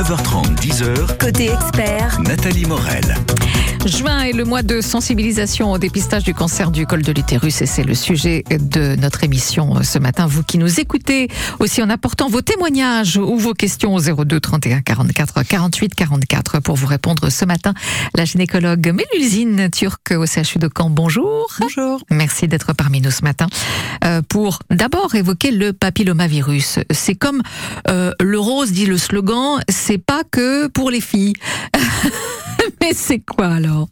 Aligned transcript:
9h30, 0.00 0.56
10h. 0.62 1.18
Côté 1.18 1.50
expert, 1.50 2.18
Nathalie 2.22 2.64
Morel. 2.64 3.18
Juin 3.86 4.20
est 4.20 4.32
le 4.32 4.44
mois 4.44 4.62
de 4.62 4.82
sensibilisation 4.82 5.72
au 5.72 5.78
dépistage 5.78 6.22
du 6.22 6.34
cancer 6.34 6.70
du 6.70 6.86
col 6.86 7.00
de 7.00 7.12
l'utérus 7.12 7.62
et 7.62 7.66
c'est 7.66 7.82
le 7.82 7.94
sujet 7.94 8.44
de 8.50 8.94
notre 8.96 9.24
émission 9.24 9.78
euh, 9.78 9.82
ce 9.82 9.98
matin. 9.98 10.26
Vous 10.26 10.42
qui 10.42 10.58
nous 10.58 10.80
écoutez 10.80 11.28
aussi 11.60 11.82
en 11.82 11.88
apportant 11.88 12.28
vos 12.28 12.42
témoignages 12.42 13.16
ou 13.16 13.38
vos 13.38 13.54
questions 13.54 13.94
au 13.94 14.00
02 14.00 14.38
31 14.38 14.82
44 14.82 15.42
48 15.42 15.94
44 15.94 16.60
pour 16.60 16.76
vous 16.76 16.86
répondre 16.86 17.30
ce 17.30 17.46
matin. 17.46 17.72
La 18.14 18.26
gynécologue 18.26 18.92
Mélusine 18.92 19.70
Turc 19.70 20.12
au 20.12 20.26
CHU 20.26 20.58
de 20.58 20.68
Caen. 20.76 20.90
Bonjour. 20.90 21.48
Bonjour. 21.58 22.02
Merci 22.10 22.48
d'être 22.48 22.74
parmi 22.74 23.00
nous 23.00 23.10
ce 23.10 23.22
matin 23.22 23.46
euh, 24.04 24.20
pour 24.28 24.58
d'abord 24.70 25.14
évoquer 25.14 25.52
le 25.52 25.72
papillomavirus. 25.72 26.80
C'est 26.90 27.14
comme 27.14 27.40
euh, 27.88 28.12
le 28.20 28.38
rose 28.38 28.72
dit 28.72 28.84
le 28.84 28.98
slogan, 28.98 29.62
c'est 29.70 29.89
pas 29.98 30.22
que 30.30 30.66
pour 30.68 30.90
les 30.90 31.00
filles. 31.00 31.34
Mais 32.80 32.92
c'est 32.94 33.18
quoi 33.18 33.48
alors? 33.48 33.88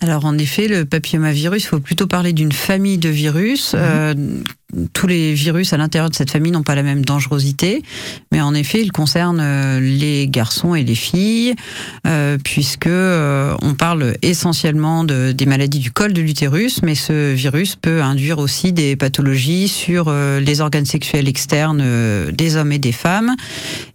Alors 0.00 0.24
en 0.24 0.38
effet, 0.38 0.68
le 0.68 0.84
papillomavirus, 0.84 1.64
il 1.64 1.66
faut 1.66 1.80
plutôt 1.80 2.06
parler 2.06 2.32
d'une 2.32 2.52
famille 2.52 2.98
de 2.98 3.08
virus. 3.08 3.72
Euh, 3.74 4.14
tous 4.92 5.06
les 5.06 5.34
virus 5.34 5.72
à 5.72 5.76
l'intérieur 5.76 6.10
de 6.10 6.14
cette 6.14 6.30
famille 6.30 6.52
n'ont 6.52 6.62
pas 6.62 6.74
la 6.74 6.82
même 6.82 7.04
dangerosité, 7.04 7.82
mais 8.30 8.40
en 8.40 8.54
effet, 8.54 8.80
il 8.80 8.92
concerne 8.92 9.38
euh, 9.40 9.80
les 9.80 10.28
garçons 10.28 10.74
et 10.74 10.82
les 10.82 10.94
filles, 10.94 11.54
euh, 12.06 12.38
puisque 12.42 12.86
euh, 12.86 13.54
on 13.62 13.74
parle 13.74 14.14
essentiellement 14.22 15.04
de, 15.04 15.32
des 15.32 15.46
maladies 15.46 15.78
du 15.78 15.90
col 15.90 16.12
de 16.12 16.22
l'utérus, 16.22 16.82
mais 16.82 16.94
ce 16.94 17.32
virus 17.32 17.76
peut 17.76 18.02
induire 18.02 18.38
aussi 18.38 18.72
des 18.72 18.96
pathologies 18.96 19.68
sur 19.68 20.12
les 20.12 20.60
organes 20.60 20.84
sexuels 20.84 21.28
externes 21.28 22.30
des 22.30 22.56
hommes 22.56 22.72
et 22.72 22.78
des 22.78 22.92
femmes, 22.92 23.34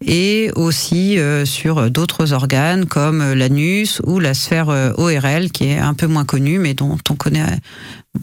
et 0.06 0.52
aussi 0.56 1.18
sur 1.46 1.90
d'autres 1.90 2.34
organes 2.34 2.86
comme 2.86 3.34
l'anus 3.34 4.02
ou 4.06 4.20
la 4.20 4.34
sphère 4.34 4.70
ORL, 4.98 5.52
qui 5.52 5.66
est 5.66 5.78
un 5.78 5.94
peu 5.94 6.08
moins 6.08 6.26
connue, 6.26 6.60
mais 6.60 6.74
dont 6.74 6.98
on 7.10 7.16
connaît 7.16 7.46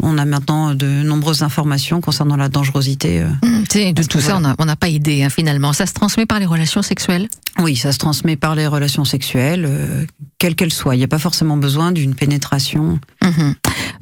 on 0.03 0.19
a 0.19 0.25
maintenant 0.25 0.75
de 0.75 0.87
nombreuses 0.87 1.43
informations 1.43 2.01
concernant 2.01 2.37
la 2.37 2.49
dangerosité. 2.49 3.21
euh. 3.23 3.29
C'est- 3.71 3.93
De 3.93 4.03
tout 4.03 4.21
ça, 4.21 4.37
on 4.37 4.41
n'a 4.41 4.55
on 4.59 4.65
n'a 4.65 4.77
pas 4.77 4.89
idée 4.89 5.23
hein, 5.23 5.31
finalement. 5.31 5.73
Ça 5.73 5.87
se 5.87 5.93
transmet 5.95 6.27
par 6.27 6.39
les 6.41 6.47
relations 6.47 6.83
sexuelles? 6.83 7.29
Oui, 7.61 7.77
ça 7.77 7.93
se 7.93 7.99
transmet 7.99 8.37
par 8.37 8.55
les 8.55 8.67
relations 8.67 9.05
sexuelles, 9.05 9.65
euh, 9.69 10.05
quelles 10.45 10.57
qu'elles 10.57 10.75
soient. 10.75 10.95
Il 10.95 10.99
n'y 10.99 11.05
a 11.05 11.09
pas 11.09 11.19
forcément 11.19 11.57
besoin 11.57 11.91
d'une 11.91 12.15
pénétration. 12.15 13.01
Mhm. 13.23 13.55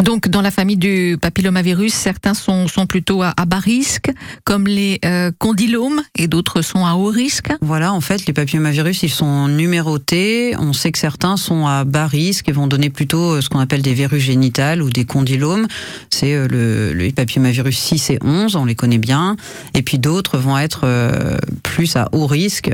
Donc, 0.03 0.29
dans 0.29 0.43
la 0.43 0.51
famille 0.51 0.77
du 0.77 1.17
papillomavirus, 1.21 1.95
certains 1.95 2.35
sont, 2.35 2.67
sont 2.67 2.87
plutôt 2.87 3.23
à, 3.23 3.33
à 3.37 3.45
bas 3.45 3.61
risque, 3.61 4.11
comme 4.43 4.67
les 4.67 4.99
euh, 5.05 5.31
condylomes, 5.39 6.03
et 6.17 6.27
d'autres 6.27 6.61
sont 6.63 6.85
à 6.85 6.95
haut 6.95 7.11
risque. 7.11 7.53
Voilà, 7.61 7.93
en 7.93 8.01
fait, 8.01 8.27
les 8.27 8.33
papillomavirus, 8.33 9.05
ils 9.05 9.09
sont 9.09 9.47
numérotés. 9.47 10.57
On 10.59 10.73
sait 10.73 10.91
que 10.91 10.99
certains 10.99 11.37
sont 11.37 11.69
à 11.69 11.85
bas 11.85 12.09
risque 12.09 12.49
et 12.49 12.53
vont 12.53 12.67
donner 12.67 12.91
plutôt 12.91 13.35
euh, 13.35 13.41
ce 13.41 13.49
qu'on 13.49 13.61
appelle 13.61 13.83
des 13.83 13.95
verrues 13.95 14.19
génitales 14.19 14.83
ou 14.83 14.91
des 14.91 15.05
condylomes. 15.05 15.69
C'est 16.11 16.35
euh, 16.35 16.49
le, 16.49 16.93
le 16.93 17.13
papillomavirus 17.13 17.79
6 17.79 18.11
et 18.11 18.19
11, 18.21 18.57
on 18.57 18.65
les 18.65 18.75
connaît 18.75 18.99
bien. 18.99 19.37
Et 19.75 19.83
puis 19.83 20.01
d'autres 20.01 20.39
vont 20.39 20.59
être 20.59 20.89
plus 21.63 21.95
à 21.95 22.09
haut 22.11 22.27
risque. 22.27 22.73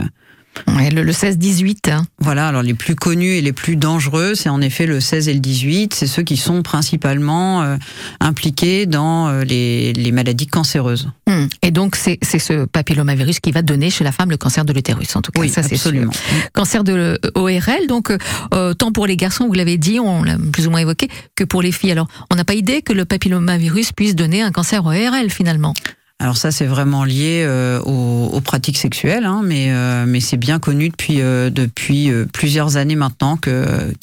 Ouais, 0.66 0.90
le, 0.90 1.02
le 1.02 1.12
16-18. 1.12 1.90
hein. 1.90 2.06
Voilà, 2.20 2.48
alors 2.48 2.62
les 2.62 2.74
plus 2.74 2.94
connus 2.94 3.32
et 3.32 3.40
les 3.40 3.52
plus 3.52 3.76
dangereux, 3.76 4.34
c'est 4.34 4.48
en 4.48 4.60
effet 4.60 4.86
le 4.86 5.00
16 5.00 5.28
et 5.28 5.34
le 5.34 5.40
18. 5.40 5.94
C'est 5.94 6.06
ceux 6.06 6.22
qui 6.22 6.36
sont 6.36 6.62
principalement 6.62 7.62
euh, 7.62 7.76
impliqués 8.20 8.86
dans 8.86 9.28
euh, 9.28 9.44
les, 9.44 9.92
les 9.92 10.12
maladies 10.12 10.46
cancéreuses. 10.46 11.10
Hum. 11.28 11.48
Et 11.62 11.70
donc, 11.70 11.96
c'est 11.96 12.18
ce 12.22 12.64
papillomavirus 12.64 13.40
qui 13.40 13.52
va 13.52 13.62
donner 13.62 13.90
chez 13.90 14.04
la 14.04 14.12
femme 14.12 14.30
le 14.30 14.36
cancer 14.36 14.64
de 14.64 14.72
l'utérus, 14.72 15.14
en 15.16 15.22
tout 15.22 15.32
cas. 15.32 15.40
Oui, 15.40 15.48
ça, 15.48 15.62
c'est 15.62 15.74
absolument. 15.74 16.12
sûr. 16.12 16.22
Cancer 16.52 16.84
de 16.84 17.18
ORL, 17.34 17.86
donc 17.88 18.10
euh, 18.10 18.18
euh, 18.54 18.74
tant 18.74 18.92
pour 18.92 19.06
les 19.06 19.16
garçons, 19.16 19.46
vous 19.46 19.54
l'avez 19.54 19.78
dit, 19.78 20.00
on 20.00 20.22
l'a 20.22 20.36
plus 20.52 20.66
ou 20.66 20.70
moins 20.70 20.80
évoqué, 20.80 21.08
que 21.34 21.44
pour 21.44 21.62
les 21.62 21.72
filles. 21.72 21.92
Alors, 21.92 22.08
on 22.32 22.36
n'a 22.36 22.44
pas 22.44 22.54
idée 22.54 22.82
que 22.82 22.92
le 22.92 23.04
papillomavirus 23.04 23.92
puisse 23.92 24.14
donner 24.14 24.42
un 24.42 24.50
cancer 24.52 24.84
ORL 24.84 25.30
finalement. 25.30 25.74
Alors 26.20 26.36
ça, 26.36 26.50
c'est 26.50 26.66
vraiment 26.66 27.04
lié 27.04 27.44
euh, 27.46 27.80
aux, 27.82 28.26
aux 28.32 28.40
pratiques 28.40 28.78
sexuelles, 28.78 29.24
hein, 29.24 29.42
mais, 29.44 29.66
euh, 29.70 30.04
mais 30.06 30.18
c'est 30.20 30.36
bien 30.36 30.58
connu 30.58 30.88
depuis, 30.88 31.20
euh, 31.20 31.48
depuis 31.48 32.10
euh, 32.10 32.26
plusieurs 32.32 32.76
années 32.76 32.96
maintenant 32.96 33.36
qu'il 33.36 33.52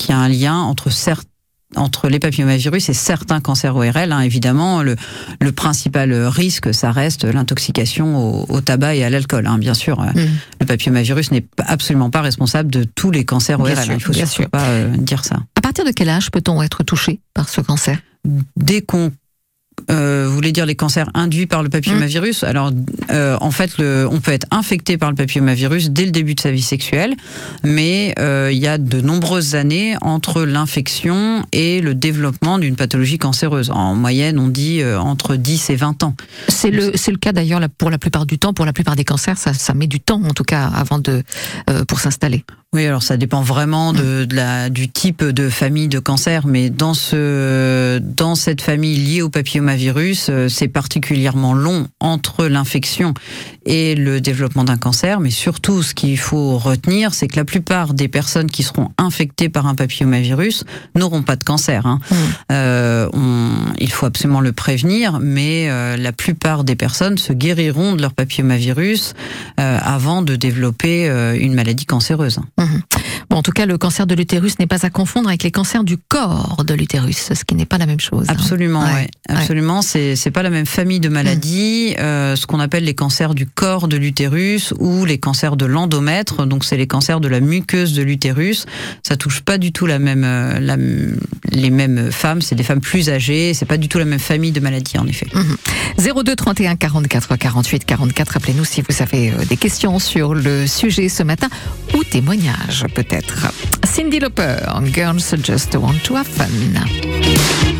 y 0.09 0.11
a 0.13 0.17
un 0.17 0.29
lien 0.29 0.55
entre 0.55 0.89
certes 0.89 1.27
entre 1.75 2.07
les 2.07 2.19
papillomavirus 2.19 2.87
et 2.87 2.93
certains 2.93 3.41
cancers 3.41 3.75
ORL. 3.75 4.13
hein. 4.13 4.21
Évidemment, 4.21 4.81
le, 4.81 4.95
le 5.41 5.51
principal 5.51 6.13
risque, 6.13 6.73
ça 6.73 6.91
reste 6.91 7.25
l'intoxication 7.25 8.15
au, 8.17 8.45
au 8.47 8.61
tabac 8.61 8.95
et 8.95 9.03
à 9.03 9.09
l'alcool. 9.09 9.45
hein, 9.45 9.57
bien 9.57 9.73
sûr, 9.73 9.99
Hum. 9.99 10.13
le 10.61 10.65
papillomavirus 10.65 11.31
n'est 11.31 11.43
absolument 11.67 12.09
pas 12.11 12.21
responsable 12.21 12.71
de 12.71 12.85
tous 12.85 13.11
les 13.11 13.25
cancers 13.25 13.57
Bien 13.57 13.73
ORL. 13.73 13.83
sûr, 13.83 13.91
hein. 13.91 13.95
Il 13.97 14.03
faut 14.03 14.13
bien 14.13 14.25
surtout 14.25 14.43
sûr. 14.43 14.49
pas 14.51 14.63
euh, 14.69 14.95
dire 14.95 15.25
ça. 15.25 15.37
À 15.57 15.61
partir 15.61 15.83
de 15.83 15.91
quel 15.91 16.07
âge 16.07 16.31
peut-on 16.31 16.61
être 16.61 16.83
touché 16.83 17.19
par 17.33 17.49
ce 17.49 17.59
cancer? 17.59 17.97
Dès 18.55 18.81
qu'on 18.81 19.11
euh, 19.91 20.25
vous 20.27 20.33
voulez 20.33 20.51
dire 20.51 20.65
les 20.65 20.75
cancers 20.75 21.09
induits 21.13 21.45
par 21.45 21.61
le 21.61 21.69
papillomavirus 21.69 22.43
Alors, 22.43 22.71
euh, 23.11 23.37
en 23.39 23.51
fait, 23.51 23.77
le, 23.77 24.07
on 24.09 24.19
peut 24.19 24.31
être 24.31 24.47
infecté 24.51 24.97
par 24.97 25.09
le 25.09 25.15
papillomavirus 25.15 25.91
dès 25.91 26.05
le 26.05 26.11
début 26.11 26.35
de 26.35 26.39
sa 26.39 26.51
vie 26.51 26.61
sexuelle, 26.61 27.15
mais 27.63 28.13
euh, 28.19 28.49
il 28.51 28.57
y 28.57 28.67
a 28.67 28.77
de 28.77 29.01
nombreuses 29.01 29.55
années 29.55 29.95
entre 30.01 30.43
l'infection 30.43 31.45
et 31.51 31.81
le 31.81 31.93
développement 31.93 32.57
d'une 32.57 32.75
pathologie 32.75 33.17
cancéreuse. 33.17 33.69
En 33.69 33.95
moyenne, 33.95 34.39
on 34.39 34.47
dit 34.47 34.81
euh, 34.81 34.99
entre 34.99 35.35
10 35.35 35.69
et 35.69 35.75
20 35.75 36.03
ans. 36.03 36.15
C'est 36.47 36.71
le, 36.71 36.91
le 36.91 37.17
cas 37.17 37.31
d'ailleurs 37.31 37.61
pour 37.77 37.89
la 37.89 37.97
plupart 37.97 38.25
du 38.25 38.39
temps, 38.39 38.53
pour 38.53 38.65
la 38.65 38.73
plupart 38.73 38.95
des 38.95 39.05
cancers, 39.05 39.37
ça, 39.37 39.53
ça 39.53 39.73
met 39.73 39.87
du 39.87 39.99
temps 39.99 40.21
en 40.23 40.33
tout 40.33 40.43
cas 40.43 40.65
avant 40.73 40.99
de, 40.99 41.23
pour 41.87 41.99
s'installer. 41.99 42.43
Oui, 42.75 42.85
alors 42.85 43.03
ça 43.03 43.15
dépend 43.15 43.41
vraiment 43.41 43.93
de, 43.93 44.25
de 44.25 44.35
la, 44.35 44.69
du 44.69 44.89
type 44.89 45.23
de 45.23 45.47
famille 45.49 45.87
de 45.87 45.99
cancer, 45.99 46.45
mais 46.45 46.69
dans, 46.69 46.93
ce, 46.93 47.99
dans 47.99 48.35
cette 48.35 48.59
famille 48.61 48.97
liée 48.97 49.21
au 49.21 49.29
papillomavirus, 49.29 50.27
euh, 50.29 50.49
c'est 50.49 50.67
particulièrement 50.67 51.53
long 51.53 51.87
entre 52.01 52.47
l'infection 52.47 53.13
et 53.65 53.95
le 53.95 54.19
développement 54.19 54.65
d'un 54.65 54.75
cancer, 54.75 55.21
mais 55.21 55.29
surtout 55.31 55.83
ce 55.83 55.93
qu'il 55.93 56.17
faut 56.19 56.57
retenir, 56.57 57.13
c'est 57.13 57.27
que 57.27 57.37
la 57.37 57.45
plupart 57.45 57.93
des 57.93 58.09
personnes 58.09 58.51
qui 58.51 58.61
seront 58.61 58.89
infectées 58.97 59.47
par 59.47 59.67
un 59.67 59.73
papillomavirus 59.75 60.65
n'auront 60.95 61.23
pas 61.23 61.37
de 61.37 61.43
cancer. 61.45 61.85
hein. 61.85 61.99
Mm. 62.11 62.15
Euh, 62.51 63.09
on- 63.13 63.73
il 63.79 63.89
faut 63.91 64.05
absolument 64.05 64.41
le 64.41 64.51
prévenir, 64.51 65.19
mais 65.21 65.69
euh, 65.69 65.95
la 65.95 66.11
plupart 66.11 66.65
des 66.65 66.75
personnes 66.75 67.17
se 67.17 67.31
guériront 67.31 67.95
de 67.95 68.01
leur 68.01 68.13
papillomavirus 68.13 69.13
euh, 69.61 69.79
avant 69.81 70.21
de 70.21 70.35
développer 70.35 71.07
euh, 71.09 71.37
une 71.39 71.53
maladie 71.53 71.85
cancéreuse. 71.85 72.39
Mm-hmm. 72.65 73.14
Bon, 73.35 73.39
en 73.39 73.43
tout 73.43 73.51
cas, 73.51 73.65
le 73.65 73.77
cancer 73.77 74.07
de 74.07 74.15
l'utérus 74.15 74.59
n'est 74.59 74.65
pas 74.65 74.85
à 74.85 74.89
confondre 74.89 75.27
avec 75.27 75.43
les 75.43 75.51
cancers 75.51 75.83
du 75.83 75.97
corps 75.97 76.63
de 76.65 76.73
l'utérus, 76.73 77.33
ce 77.33 77.43
qui 77.43 77.53
n'est 77.55 77.65
pas 77.65 77.77
la 77.77 77.85
même 77.85 77.99
chose. 77.99 78.27
hein. 78.29 78.31
Absolument, 78.31 78.79
Ouais, 78.85 78.93
ouais. 78.93 79.09
absolument. 79.27 79.81
C'est 79.81 80.15
c'est 80.15 80.31
pas 80.31 80.41
la 80.41 80.49
même 80.49 80.65
famille 80.65 81.01
de 81.01 81.09
maladies. 81.09 81.95
Euh, 81.99 82.37
ce 82.37 82.47
qu'on 82.47 82.61
appelle 82.61 82.85
les 82.85 82.93
cancers 82.95 83.35
du 83.35 83.45
corps 83.45 83.89
de 83.89 83.97
l'utérus 83.97 84.73
ou 84.79 85.03
les 85.03 85.17
cancers 85.17 85.57
de 85.57 85.65
l'endomètre. 85.65 86.45
Donc 86.45 86.63
c'est 86.63 86.77
les 86.77 86.87
cancers 86.87 87.19
de 87.19 87.27
la 87.27 87.41
muqueuse 87.41 87.91
de 87.93 88.03
l'utérus. 88.03 88.65
Ça 89.03 89.17
touche 89.17 89.41
pas 89.41 89.57
du 89.57 89.73
tout 89.73 89.85
la 89.85 89.99
même, 89.99 90.23
euh, 90.23 90.57
la- 90.61 90.77
les 91.51 91.69
mêmes 91.71 92.13
femmes. 92.13 92.41
C'est 92.41 92.55
des 92.55 92.63
femmes 92.63 92.79
plus 92.79 93.09
âgées. 93.09 93.53
C'est 93.53 93.65
pas 93.65 93.75
du 93.75 93.89
tout 93.89 93.97
la 93.99 94.05
même 94.05 94.19
famille 94.19 94.53
de 94.53 94.61
maladies 94.61 94.97
en 94.97 95.07
effet. 95.07 95.27
02 95.97 96.35
31 96.37 96.77
44 96.77 97.35
48 97.35 97.83
44. 97.83 98.37
Appelez-nous 98.37 98.63
si 98.63 98.81
vous 98.81 99.01
avez 99.01 99.31
euh, 99.31 99.43
des 99.49 99.57
questions 99.57 99.99
sur 99.99 100.33
le 100.33 100.67
sujet 100.67 101.09
ce 101.09 101.23
matin 101.23 101.49
ou 101.93 102.01
témoignages 102.05 102.85
peut-être. 102.95 103.24
Cindy 103.85 104.19
Lauper, 104.19 104.93
Girls 104.93 105.31
Just 105.41 105.75
Want 105.75 106.03
to 106.05 106.15
Have 106.15 106.27
Fun. 106.27 107.74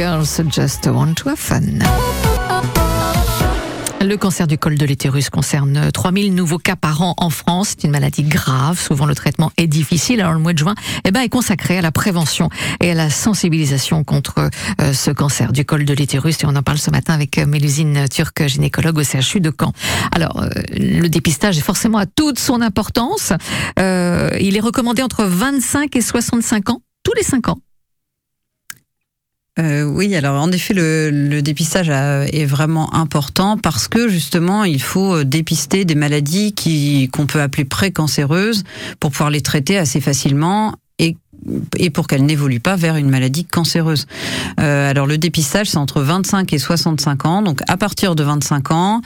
Girls 0.00 0.40
Just 0.50 0.86
Want 0.86 1.12
to 1.16 1.28
Have 1.28 1.36
Fun. 1.36 1.60
Le 4.00 4.16
cancer 4.16 4.46
du 4.46 4.56
col 4.56 4.78
de 4.78 4.86
l'utérus 4.86 5.28
concerne 5.28 5.92
3000 5.92 6.34
nouveaux 6.34 6.56
cas 6.56 6.74
par 6.74 7.02
an 7.02 7.12
en 7.18 7.28
France. 7.28 7.74
C'est 7.76 7.84
une 7.84 7.90
maladie 7.90 8.22
grave. 8.22 8.80
Souvent, 8.80 9.04
le 9.04 9.14
traitement 9.14 9.52
est 9.58 9.66
difficile. 9.66 10.22
Alors, 10.22 10.32
le 10.32 10.38
mois 10.38 10.54
de 10.54 10.58
juin 10.58 10.74
eh 11.04 11.10
ben, 11.10 11.20
est 11.20 11.28
consacré 11.28 11.76
à 11.76 11.82
la 11.82 11.92
prévention 11.92 12.48
et 12.80 12.92
à 12.92 12.94
la 12.94 13.10
sensibilisation 13.10 14.02
contre 14.02 14.48
euh, 14.80 14.94
ce 14.94 15.10
cancer 15.10 15.52
du 15.52 15.66
col 15.66 15.84
de 15.84 15.92
l'utérus. 15.92 16.42
Et 16.42 16.46
on 16.46 16.56
en 16.56 16.62
parle 16.62 16.78
ce 16.78 16.90
matin 16.90 17.12
avec 17.12 17.36
euh, 17.36 17.44
Mélusine 17.44 18.06
Turc, 18.08 18.46
gynécologue 18.46 18.96
au 18.96 19.04
CHU 19.04 19.40
de 19.40 19.52
Caen. 19.54 19.74
Alors, 20.12 20.40
euh, 20.40 20.48
le 20.72 21.08
dépistage 21.08 21.58
est 21.58 21.60
forcément 21.60 21.98
à 21.98 22.06
toute 22.06 22.38
son 22.38 22.62
importance. 22.62 23.34
Il 23.76 24.56
est 24.56 24.62
recommandé 24.62 25.02
entre 25.02 25.24
25 25.24 25.94
et 25.94 26.00
65 26.00 26.70
ans, 26.70 26.80
tous 27.04 27.12
les 27.12 27.22
5 27.22 27.50
ans. 27.50 27.58
Euh, 29.60 29.84
oui, 29.84 30.14
alors 30.16 30.40
en 30.40 30.50
effet, 30.52 30.74
le, 30.74 31.10
le 31.10 31.42
dépistage 31.42 31.90
est 31.90 32.46
vraiment 32.46 32.94
important 32.94 33.58
parce 33.58 33.88
que 33.88 34.08
justement, 34.08 34.64
il 34.64 34.80
faut 34.80 35.16
euh, 35.16 35.24
dépister 35.24 35.84
des 35.84 35.94
maladies 35.94 36.52
qui 36.52 37.08
qu'on 37.12 37.26
peut 37.26 37.42
appeler 37.42 37.64
précancéreuses 37.64 38.64
pour 39.00 39.10
pouvoir 39.10 39.30
les 39.30 39.42
traiter 39.42 39.76
assez 39.76 40.00
facilement 40.00 40.74
et 40.98 41.16
et 41.76 41.90
pour 41.90 42.06
qu'elles 42.06 42.24
n'évoluent 42.24 42.60
pas 42.60 42.76
vers 42.76 42.96
une 42.96 43.08
maladie 43.08 43.44
cancéreuse. 43.44 44.06
Euh, 44.60 44.90
alors 44.90 45.06
le 45.06 45.18
dépistage, 45.18 45.70
c'est 45.70 45.78
entre 45.78 46.02
25 46.02 46.52
et 46.52 46.58
65 46.58 47.24
ans. 47.24 47.42
Donc 47.42 47.60
à 47.66 47.76
partir 47.76 48.14
de 48.14 48.22
25 48.22 48.70
ans, 48.72 49.00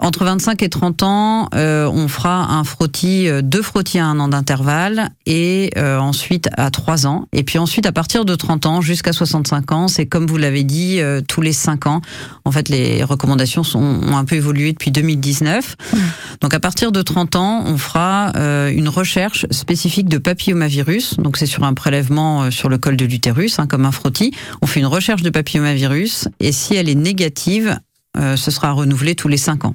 entre 0.00 0.24
25 0.24 0.62
et 0.62 0.68
30 0.68 1.02
ans, 1.02 1.48
euh, 1.54 1.88
on 1.92 2.08
fera 2.08 2.52
un 2.52 2.64
frottis, 2.64 3.28
euh, 3.28 3.42
deux 3.42 3.62
frottis 3.62 3.98
à 3.98 4.06
un 4.06 4.18
an 4.20 4.28
d'intervalle, 4.28 5.10
et 5.26 5.70
euh, 5.76 5.98
ensuite 5.98 6.48
à 6.56 6.70
3 6.70 7.06
ans. 7.06 7.26
Et 7.32 7.42
puis 7.42 7.58
ensuite, 7.58 7.86
à 7.86 7.92
partir 7.92 8.24
de 8.24 8.34
30 8.34 8.66
ans 8.66 8.80
jusqu'à 8.80 9.12
65 9.12 9.72
ans, 9.72 9.88
c'est 9.88 10.06
comme 10.06 10.26
vous 10.26 10.36
l'avez 10.36 10.64
dit, 10.64 11.00
euh, 11.00 11.20
tous 11.26 11.40
les 11.40 11.52
5 11.52 11.86
ans. 11.86 12.00
En 12.44 12.50
fait, 12.50 12.68
les 12.68 13.04
recommandations 13.04 13.64
sont, 13.64 13.80
ont 13.80 14.16
un 14.16 14.24
peu 14.24 14.36
évolué 14.36 14.72
depuis 14.72 14.90
2019. 14.90 15.76
Donc 16.40 16.54
à 16.54 16.60
partir 16.60 16.92
de 16.92 17.02
30 17.02 17.36
ans, 17.36 17.62
on 17.66 17.78
fera 17.78 18.32
euh, 18.36 18.70
une 18.70 18.88
recherche 18.88 19.46
spécifique 19.50 20.08
de 20.08 20.18
papillomavirus. 20.18 21.16
Donc 21.18 21.36
c'est 21.36 21.46
sur 21.46 21.64
un 21.64 21.74
prélèvement 21.74 22.44
euh, 22.44 22.50
sur 22.50 22.68
le 22.68 22.78
col 22.78 22.96
de 22.96 23.04
l'utérus, 23.04 23.58
hein, 23.58 23.66
comme 23.66 23.86
un 23.86 23.92
frottis. 23.92 24.32
On 24.62 24.66
fait 24.66 24.80
une 24.80 24.86
recherche 24.86 25.22
de 25.22 25.30
papillomavirus, 25.30 26.28
et 26.40 26.52
si 26.52 26.74
elle 26.74 26.88
est 26.88 26.94
négative, 26.94 27.78
euh, 28.16 28.36
ce 28.36 28.50
sera 28.50 28.72
renouvelé 28.72 29.14
tous 29.14 29.28
les 29.28 29.36
5 29.36 29.64
ans. 29.64 29.74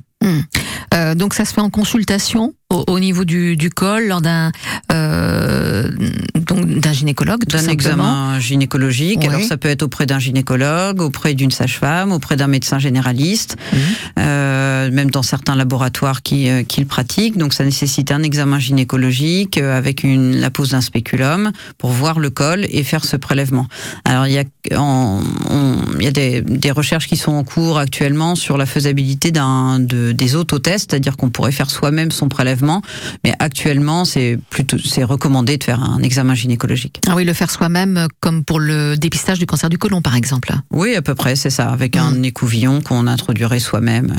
Euh, 0.93 1.15
donc 1.15 1.33
ça 1.33 1.45
se 1.45 1.53
fait 1.53 1.61
en 1.61 1.69
consultation 1.69 2.53
au, 2.69 2.83
au 2.87 2.99
niveau 2.99 3.23
du, 3.25 3.55
du 3.55 3.69
col 3.69 4.07
lors 4.07 4.21
d'un 4.21 4.51
euh, 4.91 5.89
donc 6.35 6.65
d'un 6.67 6.91
gynécologue 6.93 7.45
d'un 7.45 7.67
examen 7.67 8.39
gynécologique. 8.39 9.19
Oui. 9.21 9.27
Alors 9.29 9.41
ça 9.41 9.57
peut 9.57 9.69
être 9.69 9.83
auprès 9.83 10.05
d'un 10.05 10.19
gynécologue, 10.19 11.01
auprès 11.01 11.33
d'une 11.33 11.51
sage-femme, 11.51 12.11
auprès 12.11 12.35
d'un 12.35 12.47
médecin 12.47 12.77
généraliste, 12.77 13.55
Mhm. 13.73 13.79
euh, 14.19 14.60
même 14.89 15.11
dans 15.11 15.21
certains 15.23 15.55
laboratoires 15.55 16.21
qui, 16.23 16.49
euh, 16.49 16.63
qui 16.63 16.79
le 16.81 16.87
pratiquent. 16.87 17.37
Donc 17.37 17.53
ça 17.53 17.63
nécessite 17.63 18.11
un 18.11 18.23
examen 18.23 18.57
gynécologique 18.59 19.57
euh, 19.57 19.77
avec 19.77 20.03
une, 20.03 20.37
la 20.37 20.49
pose 20.49 20.69
d'un 20.69 20.81
spéculum 20.81 21.51
pour 21.77 21.91
voir 21.91 22.19
le 22.19 22.29
col 22.29 22.65
et 22.69 22.83
faire 22.83 23.05
ce 23.05 23.17
prélèvement. 23.17 23.67
Alors 24.05 24.27
il 24.27 24.33
y 24.33 24.39
a, 24.39 24.43
en- 24.79 25.21
on- 25.49 25.75
il 25.99 26.03
y 26.05 26.07
a 26.07 26.11
des, 26.11 26.41
des 26.41 26.71
recherches 26.71 27.07
qui 27.07 27.17
sont 27.17 27.33
en 27.33 27.43
cours 27.43 27.77
actuellement 27.77 28.35
sur 28.35 28.57
la 28.57 28.65
faisabilité 28.65 29.31
d'un 29.31 29.79
de, 29.79 30.11
des 30.11 30.35
autotests, 30.35 30.91
c'est-à-dire 30.91 31.17
qu'on 31.17 31.29
pourrait 31.29 31.51
faire 31.51 31.69
soi-même 31.69 32.11
son 32.11 32.27
prélèvement, 32.29 32.81
mais 33.23 33.33
actuellement 33.39 34.05
c'est 34.05 34.39
plutôt 34.49 34.77
c'est 34.77 35.03
recommandé 35.03 35.57
de 35.57 35.63
faire 35.63 35.83
un 35.83 36.01
examen 36.01 36.33
gynécologique. 36.35 36.99
Ah 37.07 37.13
oui, 37.15 37.25
le 37.25 37.33
faire 37.33 37.51
soi-même, 37.51 37.97
euh, 37.97 38.07
comme 38.19 38.43
pour 38.43 38.59
le 38.59 38.95
dépistage 38.97 39.39
du 39.39 39.45
cancer 39.45 39.69
du 39.69 39.77
côlon, 39.77 40.01
par 40.01 40.15
exemple. 40.15 40.53
Oui, 40.71 40.95
à 40.95 41.01
peu 41.01 41.15
près, 41.15 41.35
c'est 41.35 41.49
ça, 41.49 41.69
avec 41.69 41.95
Mm. 41.95 41.99
un 41.99 42.23
écouvillon 42.23 42.81
qu'on 42.81 43.07
introduirait 43.07 43.59
soi-même. 43.59 44.13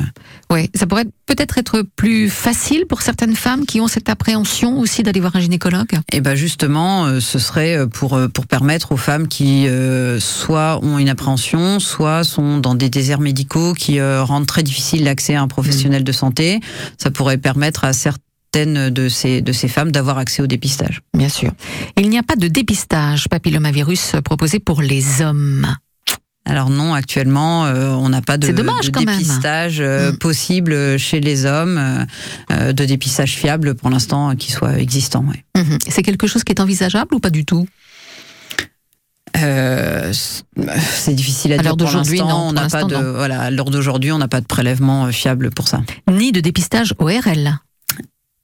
Oui, 0.52 0.68
ça 0.74 0.86
pourrait 0.86 1.06
peut-être 1.24 1.56
être 1.56 1.82
plus 1.96 2.28
facile 2.28 2.84
pour 2.86 3.00
certaines 3.00 3.36
femmes 3.36 3.64
qui 3.64 3.80
ont 3.80 3.88
cette 3.88 4.10
appréhension 4.10 4.78
aussi 4.78 5.02
d'aller 5.02 5.20
voir 5.20 5.34
un 5.34 5.40
gynécologue? 5.40 5.98
Et 6.12 6.20
ben 6.20 6.34
justement, 6.34 7.06
euh, 7.06 7.20
ce 7.20 7.38
serait 7.38 7.74
euh, 7.74 7.86
pour 7.86 8.14
euh, 8.14 8.28
pour 8.28 8.46
permettre 8.46 8.92
aux 8.92 8.98
femmes 8.98 9.28
qui 9.28 9.66
euh, 9.66 10.20
soit 10.20 10.78
ont 10.84 10.98
une 10.98 11.08
appréhension, 11.08 11.80
soit 11.80 12.22
sont 12.22 12.58
dans 12.58 12.74
des 12.74 12.90
déserts 12.90 13.20
médicaux 13.20 13.72
qui 13.72 13.98
euh, 13.98 14.22
rendent 14.22 14.46
très 14.46 14.62
difficile 14.62 15.04
l'accès 15.04 15.34
à 15.34 15.40
un 15.40 15.48
professionnel 15.48 16.04
de 16.04 16.12
santé. 16.12 16.60
Ça 16.98 17.10
pourrait 17.10 17.38
permettre 17.38 17.84
à 17.84 17.94
certaines 17.94 18.90
de 18.90 19.08
ces 19.08 19.40
de 19.40 19.52
ces 19.52 19.68
femmes 19.68 19.90
d'avoir 19.90 20.18
accès 20.18 20.42
au 20.42 20.46
dépistage. 20.46 21.00
Bien 21.16 21.30
sûr. 21.30 21.50
Il 21.96 22.10
n'y 22.10 22.18
a 22.18 22.22
pas 22.22 22.36
de 22.36 22.48
dépistage 22.48 23.26
papillomavirus 23.28 24.16
proposé 24.22 24.58
pour 24.58 24.82
les 24.82 25.22
hommes. 25.22 25.66
Alors 26.44 26.70
non, 26.70 26.92
actuellement, 26.92 27.66
euh, 27.66 27.90
on 27.90 28.08
n'a 28.08 28.20
pas 28.20 28.36
de, 28.36 28.50
dommage 28.50 28.90
de 28.90 28.98
dépistage 28.98 29.80
euh, 29.80 30.10
Mm. 30.12 30.16
possible 30.18 30.98
chez 30.98 31.20
les 31.20 31.46
hommes, 31.46 32.06
euh, 32.50 32.72
de 32.72 32.84
dépistage 32.84 33.36
fiable 33.36 33.74
pour 33.76 33.90
l'instant 33.90 34.34
qui 34.34 34.50
soit 34.50 34.78
existant. 34.78 35.24
ouais. 35.24 35.44
Mhm. 35.62 35.78
C'est 35.88 36.02
quelque 36.02 36.26
chose 36.26 36.42
qui 36.42 36.52
est 36.52 36.60
envisageable 36.60 37.14
ou 37.14 37.20
pas 37.20 37.30
du 37.30 37.44
tout? 37.44 37.66
Euh, 39.38 40.12
c'est 40.12 41.14
difficile 41.14 41.52
à, 41.52 41.56
À 41.56 41.58
dire 41.58 41.76
d'aujourd'hui, 41.76 42.20
On 42.20 42.52
n'a 42.52 42.68
pas 42.68 42.84
de 42.84 42.94
non. 42.94 43.12
voilà. 43.14 43.40
À 43.42 43.50
l'heure 43.50 43.70
d'aujourd'hui, 43.70 44.12
on 44.12 44.18
n'a 44.18 44.28
pas 44.28 44.40
de 44.40 44.46
prélèvement 44.46 45.10
fiable 45.10 45.50
pour 45.50 45.68
ça. 45.68 45.80
Ni 46.10 46.32
de 46.32 46.40
dépistage 46.40 46.92
ORL. 46.98 47.58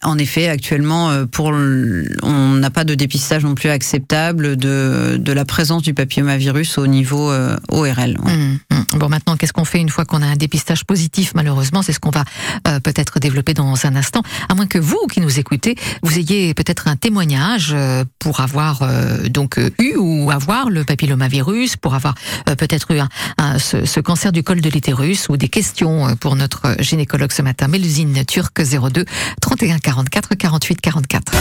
En 0.04 0.16
effet, 0.16 0.48
actuellement, 0.48 1.10
euh, 1.10 1.26
pour 1.26 1.50
le- 1.50 2.06
on 2.22 2.54
n'a 2.54 2.70
pas 2.70 2.84
de 2.84 2.94
dépistage 2.94 3.42
non 3.42 3.56
plus 3.56 3.68
acceptable 3.68 4.56
de, 4.56 5.16
de 5.18 5.32
la 5.32 5.44
présence 5.44 5.82
du 5.82 5.92
papillomavirus 5.92 6.78
au 6.78 6.86
niveau 6.86 7.32
euh, 7.32 7.56
ORL. 7.72 8.16
Mhm. 8.24 8.58
Mhm. 8.70 8.84
Bon, 8.94 9.08
maintenant, 9.08 9.36
qu'est-ce 9.36 9.52
qu'on 9.52 9.64
fait 9.64 9.80
une 9.80 9.88
fois 9.88 10.04
qu'on 10.04 10.22
a 10.22 10.26
un 10.26 10.36
dépistage 10.36 10.84
positif? 10.84 11.32
Malheureusement, 11.34 11.82
c'est 11.82 11.92
ce 11.92 11.98
qu'on 11.98 12.10
va 12.10 12.24
euh, 12.68 12.78
peut-être 12.78 13.18
développer 13.18 13.54
dans 13.54 13.74
un 13.86 13.96
instant. 13.96 14.22
À 14.48 14.54
moins 14.54 14.66
que 14.68 14.78
vous, 14.78 15.00
qui 15.12 15.20
nous 15.20 15.40
écoutez, 15.40 15.74
vous 16.04 16.16
ayez 16.16 16.54
peut-être 16.54 16.86
un 16.86 16.94
témoignage 16.94 17.72
euh, 17.74 18.04
pour 18.20 18.38
avoir 18.40 18.82
euh, 18.82 19.28
donc 19.28 19.58
euh, 19.58 19.70
eu 19.80 19.94
ou 19.96 20.30
avoir 20.30 20.70
le 20.70 20.84
papillomavirus, 20.84 21.76
pour 21.76 21.94
avoir 21.96 22.14
peut-être 22.56 22.92
eu 22.92 23.00
un, 23.00 23.08
un- 23.36 23.58
ce, 23.58 23.84
ce 23.84 23.98
cancer 23.98 24.30
du 24.30 24.44
col 24.44 24.60
de 24.60 24.70
l'utérus 24.70 25.28
ou 25.28 25.36
des 25.36 25.48
questions 25.48 26.14
pour 26.16 26.36
notre 26.36 26.76
gynécologue 26.78 27.32
ce 27.32 27.42
matin. 27.42 27.66
Mélusine 27.66 28.24
Turc 28.24 28.62
02 28.62 29.04
31 29.40 29.78
44 29.88 30.34
48 30.34 30.80
44. 30.82 31.32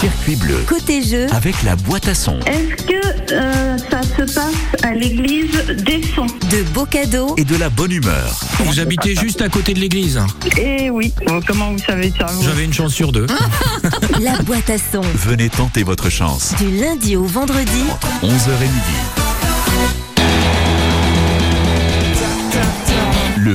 Circuit 0.00 0.34
bleu 0.34 0.56
Côté 0.66 1.04
jeu, 1.04 1.28
avec 1.32 1.62
la 1.62 1.76
boîte 1.76 2.08
à 2.08 2.16
son 2.16 2.40
Est-ce 2.40 2.82
que 2.82 3.32
euh, 3.32 3.78
ça 3.88 4.02
se 4.02 4.22
passe 4.34 4.82
à 4.82 4.92
l'église 4.92 5.52
des 5.84 6.02
Sons? 6.16 6.26
De 6.50 6.64
beaux 6.72 6.84
cadeaux, 6.84 7.36
et 7.36 7.44
de 7.44 7.54
la 7.54 7.68
bonne 7.68 7.92
humeur. 7.92 8.40
Vous 8.64 8.80
habitez 8.80 9.14
juste 9.14 9.40
à 9.40 9.48
côté 9.48 9.72
de 9.72 9.78
l'église. 9.78 10.20
Eh 10.60 10.90
oui, 10.90 11.14
Bon, 11.24 11.40
comment 11.46 11.70
vous 11.70 11.78
savez 11.78 12.12
ça 12.18 12.26
vous? 12.26 12.42
J'avais 12.42 12.64
une 12.64 12.74
chance 12.74 12.92
sur 12.92 13.12
deux. 13.12 13.28
la 14.20 14.42
boîte 14.42 14.68
à 14.68 14.78
son. 14.78 15.02
Venez 15.14 15.50
tenter 15.50 15.84
votre 15.84 16.10
chance. 16.10 16.56
Du 16.58 16.76
lundi 16.76 17.14
au 17.14 17.24
vendredi, 17.24 17.84
Entre 17.92 18.34
11h 18.34 18.50
et 18.62 18.66
midi. 18.66 19.27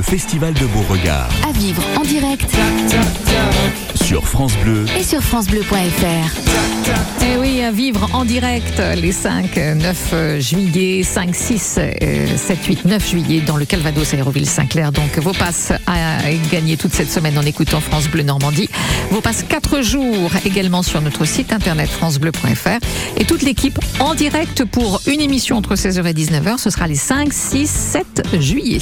Festival 0.04 0.52
de 0.54 0.66
Beauregard 0.66 1.28
À 1.48 1.52
vivre 1.52 1.82
en 1.96 2.02
direct 2.02 2.50
sur 3.94 4.26
France 4.26 4.52
Bleu 4.62 4.84
et 4.98 5.02
sur 5.02 5.22
FranceBleu.fr. 5.22 7.24
Et 7.24 7.38
oui, 7.38 7.62
à 7.62 7.70
vivre 7.70 8.08
en 8.12 8.24
direct 8.24 8.80
les 8.96 9.12
5, 9.12 9.56
9 9.56 10.40
juillet, 10.40 11.02
5, 11.02 11.34
6, 11.34 11.78
euh, 11.78 12.26
7, 12.36 12.66
8, 12.66 12.84
9 12.84 13.10
juillet 13.10 13.40
dans 13.40 13.56
le 13.56 13.64
Calvados 13.64 14.12
Aéroville 14.12 14.46
Saint-Clair. 14.46 14.92
Donc 14.92 15.18
vos 15.18 15.32
passes 15.32 15.72
à 15.86 16.20
gagner 16.52 16.76
toute 16.76 16.92
cette 16.92 17.10
semaine 17.10 17.38
en 17.38 17.42
écoutant 17.42 17.80
France 17.80 18.08
Bleu 18.08 18.22
Normandie. 18.22 18.68
Vos 19.10 19.22
passes 19.22 19.44
4 19.48 19.80
jours 19.80 20.30
également 20.44 20.82
sur 20.82 21.00
notre 21.00 21.24
site 21.24 21.52
internet 21.52 21.88
francebleu.fr. 21.88 22.78
Et 23.16 23.24
toute 23.24 23.42
l'équipe 23.42 23.78
en 24.00 24.14
direct 24.14 24.64
pour 24.64 25.00
une 25.06 25.20
émission 25.20 25.56
entre 25.56 25.76
16h 25.76 26.06
et 26.06 26.12
19h. 26.12 26.58
Ce 26.58 26.70
sera 26.70 26.86
les 26.86 26.94
5, 26.94 27.32
6, 27.32 27.70
7 27.70 28.40
juillet. 28.40 28.80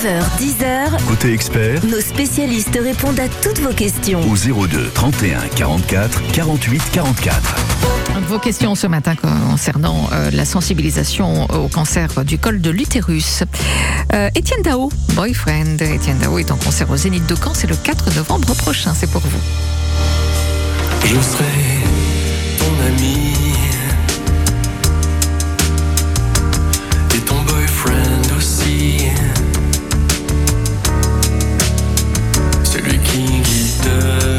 9h, 0.00 0.22
10h, 0.40 1.06
Côté 1.08 1.32
expert 1.34 1.84
nos 1.84 2.00
spécialistes 2.00 2.78
répondent 2.82 3.20
à 3.20 3.28
toutes 3.28 3.58
vos 3.58 3.74
questions. 3.74 4.20
au 4.30 4.34
02 4.66 4.88
31 4.94 5.40
44 5.54 6.22
48 6.32 6.82
44. 6.90 7.56
Vos 8.26 8.38
questions 8.38 8.74
ce 8.74 8.86
matin 8.86 9.14
concernant 9.14 10.08
euh, 10.12 10.30
la 10.32 10.46
sensibilisation 10.46 11.44
au 11.50 11.68
cancer 11.68 12.24
du 12.24 12.38
col 12.38 12.62
de 12.62 12.70
l'utérus. 12.70 13.42
Euh, 14.14 14.30
Étienne 14.34 14.62
Dao, 14.62 14.90
boyfriend. 15.14 15.76
Étienne 15.82 16.18
Dao 16.18 16.38
est 16.38 16.50
en 16.50 16.56
concert 16.56 16.90
au 16.90 16.96
Zénith 16.96 17.26
de 17.26 17.34
Caen. 17.34 17.52
C'est 17.52 17.66
le 17.68 17.76
4 17.76 18.14
novembre 18.16 18.54
prochain. 18.54 18.94
C'est 18.94 19.10
pour 19.10 19.20
vous. 19.20 19.40
Je 21.04 21.08
serai 21.20 21.44
ton 22.58 22.86
ami 22.86 23.34
et 27.14 27.18
ton 27.20 27.42
boyfriend 27.42 28.36
aussi. 28.38 29.08
good. 34.00 34.29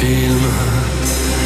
Film. 0.00 1.37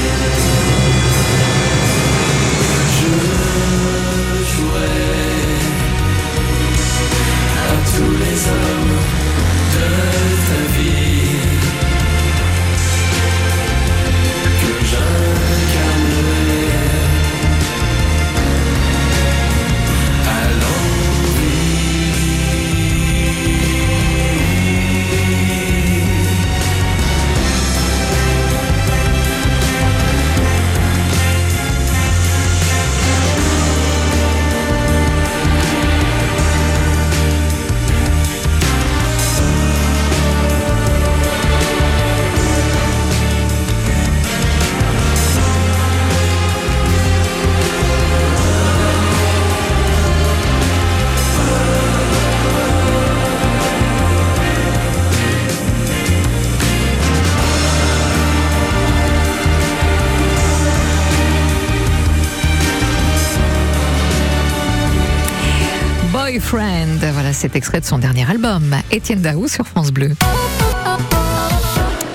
Cet 67.43 67.57
extrait 67.57 67.81
de 67.81 67.85
son 67.85 67.99
dernier 67.99 68.25
album. 68.31 68.77
Étienne 68.93 69.21
Daou 69.21 69.49
sur 69.49 69.67
France 69.67 69.91
Bleu. 69.91 70.13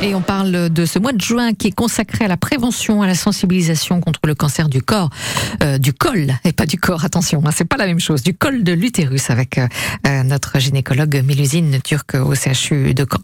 Et 0.01 0.15
on 0.15 0.21
parle 0.21 0.69
de 0.69 0.85
ce 0.85 0.99
mois 0.99 1.11
de 1.11 1.19
juin 1.19 1.53
qui 1.53 1.67
est 1.67 1.75
consacré 1.75 2.23
à 2.23 2.29
la 2.29 2.37
prévention, 2.37 3.01
à 3.01 3.07
la 3.07 3.13
sensibilisation 3.13 3.99
contre 3.99 4.21
le 4.23 4.35
cancer 4.35 4.69
du 4.69 4.81
corps, 4.81 5.09
euh, 5.63 5.79
du 5.79 5.91
col, 5.91 6.33
et 6.45 6.53
pas 6.53 6.65
du 6.65 6.77
corps, 6.77 7.03
attention, 7.03 7.41
hein, 7.45 7.49
c'est 7.53 7.65
pas 7.65 7.75
la 7.75 7.87
même 7.87 7.99
chose, 7.99 8.23
du 8.23 8.33
col 8.33 8.63
de 8.63 8.71
l'utérus 8.71 9.29
avec 9.29 9.57
euh, 9.57 9.67
euh, 10.07 10.23
notre 10.23 10.59
gynécologue 10.59 11.21
Mélusine 11.25 11.77
Turc 11.83 12.15
au 12.15 12.33
CHU 12.33 12.93
de 12.93 13.05
Caen. 13.11 13.19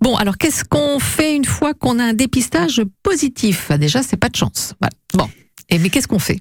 Bon, 0.00 0.16
alors 0.16 0.38
qu'est-ce 0.38 0.64
qu'on 0.64 0.98
fait 1.00 1.36
une 1.36 1.44
fois 1.44 1.74
qu'on 1.74 1.98
a 1.98 2.04
un 2.04 2.14
dépistage 2.14 2.80
positif? 3.02 3.70
Déjà, 3.72 4.02
c'est 4.02 4.16
pas 4.16 4.30
de 4.30 4.36
chance. 4.36 4.72
Bon, 5.12 5.28
et 5.68 5.78
mais 5.78 5.90
qu'est-ce 5.90 6.08
qu'on 6.08 6.18
fait? 6.18 6.40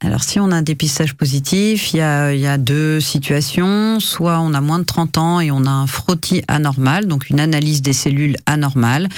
Alors, 0.00 0.22
si 0.22 0.38
on 0.38 0.52
a 0.52 0.54
un 0.54 0.62
dépistage 0.62 1.14
positif, 1.14 1.92
il 1.92 1.96
y 1.96 2.02
a, 2.02 2.58
deux 2.58 3.00
situations. 3.00 3.98
Soit 3.98 4.38
on 4.38 4.54
a 4.54 4.60
moins 4.60 4.78
de 4.78 4.84
30 4.84 5.18
ans 5.18 5.40
et 5.40 5.50
on 5.50 5.64
a 5.64 5.70
un 5.70 5.88
frottis 5.88 6.42
anormal, 6.46 7.06
donc 7.06 7.30
une 7.30 7.40
analyse 7.40 7.82
des 7.82 7.92
cellules 7.92 8.36
anormale. 8.46 9.08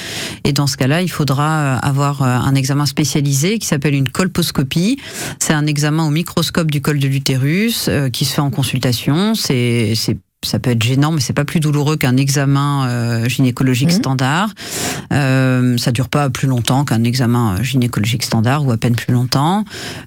Et 0.45 0.55
dans 0.55 0.67
ce 0.67 0.79
cas-là, 0.79 1.03
il 1.03 1.11
faudra 1.11 1.61
euh, 1.61 1.79
avoir 1.83 2.23
euh, 2.23 2.27
un 2.27 2.55
examen 2.55 2.87
spécialisé 2.87 3.59
qui 3.59 3.67
s'appelle 3.67 3.95
une 3.95 4.09
colposcopie. 4.09 4.99
C'est 5.39 5.53
un 5.53 5.67
examen 5.67 6.07
au 6.07 6.11
microscope 6.11 6.71
du 6.71 6.81
col 6.81 6.99
de 6.99 7.09
l'utérus 7.09 7.89
euh, 7.89 8.09
qui 8.09 8.25
se 8.25 8.33
fait 8.33 8.41
en 8.41 8.51
consultation. 8.51 9.35
C'est 9.35 9.95
ça 10.45 10.59
peut 10.59 10.71
être 10.71 10.83
gênant, 10.83 11.13
mais 11.13 11.21
c'est 11.21 11.35
pas 11.35 11.45
plus 11.45 11.61
douloureux 11.61 11.97
qu'un 11.97 12.17
examen 12.17 12.87
euh, 12.89 13.29
gynécologique 13.29 13.91
Mhm. 13.91 13.95
standard. 13.99 14.49
Euh, 15.13 15.77
ça 15.77 15.93
dure 15.93 16.09
pas 16.09 16.31
plus 16.31 16.49
longtemps 16.49 16.85
qu'un 16.85 17.05
examen 17.05 17.57
euh, 17.59 17.63
gynécologique 17.63 18.23
standard 18.23 18.65
ou 18.65 18.73
à 18.73 18.79
peine 18.79 18.95
plus 18.97 19.13
longtemps. 19.13 19.65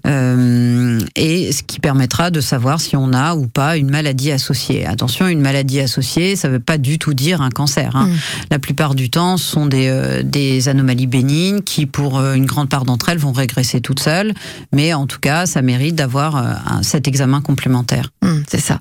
Euh, 0.07 0.99
et 1.15 1.51
ce 1.51 1.61
qui 1.61 1.79
permettra 1.79 2.31
de 2.31 2.41
savoir 2.41 2.81
si 2.81 2.95
on 2.95 3.13
a 3.13 3.35
ou 3.35 3.47
pas 3.47 3.77
une 3.77 3.91
maladie 3.91 4.31
associée. 4.31 4.87
Attention, 4.87 5.27
une 5.27 5.39
maladie 5.41 5.79
associée, 5.81 6.35
ça 6.35 6.49
veut 6.49 6.59
pas 6.59 6.79
du 6.79 6.97
tout 6.97 7.13
dire 7.13 7.41
un 7.41 7.49
cancer. 7.51 7.95
Hein. 7.95 8.07
Mhm. 8.07 8.17
La 8.49 8.59
plupart 8.59 8.95
du 8.95 9.11
temps, 9.11 9.37
ce 9.37 9.45
sont 9.51 9.67
des, 9.67 10.21
des 10.23 10.67
anomalies 10.67 11.07
bénignes 11.07 11.61
qui, 11.61 11.85
pour 11.85 12.19
une 12.19 12.45
grande 12.47 12.69
part 12.69 12.85
d'entre 12.85 13.09
elles, 13.09 13.19
vont 13.19 13.33
régresser 13.33 13.81
toutes 13.81 13.99
seules. 13.99 14.33
Mais 14.71 14.93
en 14.95 15.05
tout 15.05 15.19
cas, 15.19 15.45
ça 15.45 15.61
mérite 15.61 15.93
d'avoir 15.95 16.43
cet 16.81 17.07
examen 17.07 17.41
complémentaire. 17.41 18.09
Hum, 18.23 18.43
c'est 18.49 18.59
ça. 18.61 18.79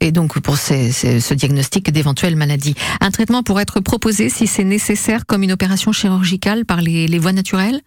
Et 0.00 0.12
donc 0.16 0.40
pour 0.40 0.56
ce 0.56 1.34
diagnostic 1.34 1.92
d'éventuelles 1.92 2.36
maladies, 2.36 2.74
un 3.02 3.10
traitement 3.10 3.42
pourrait 3.42 3.64
être 3.64 3.80
proposé 3.80 4.30
si 4.30 4.46
c'est 4.46 4.64
nécessaire 4.64 5.26
comme 5.26 5.42
une 5.42 5.52
opération 5.52 5.92
chirurgicale 5.92 6.64
par 6.64 6.80
les 6.80 7.18
voies 7.18 7.34
naturelles? 7.34 7.82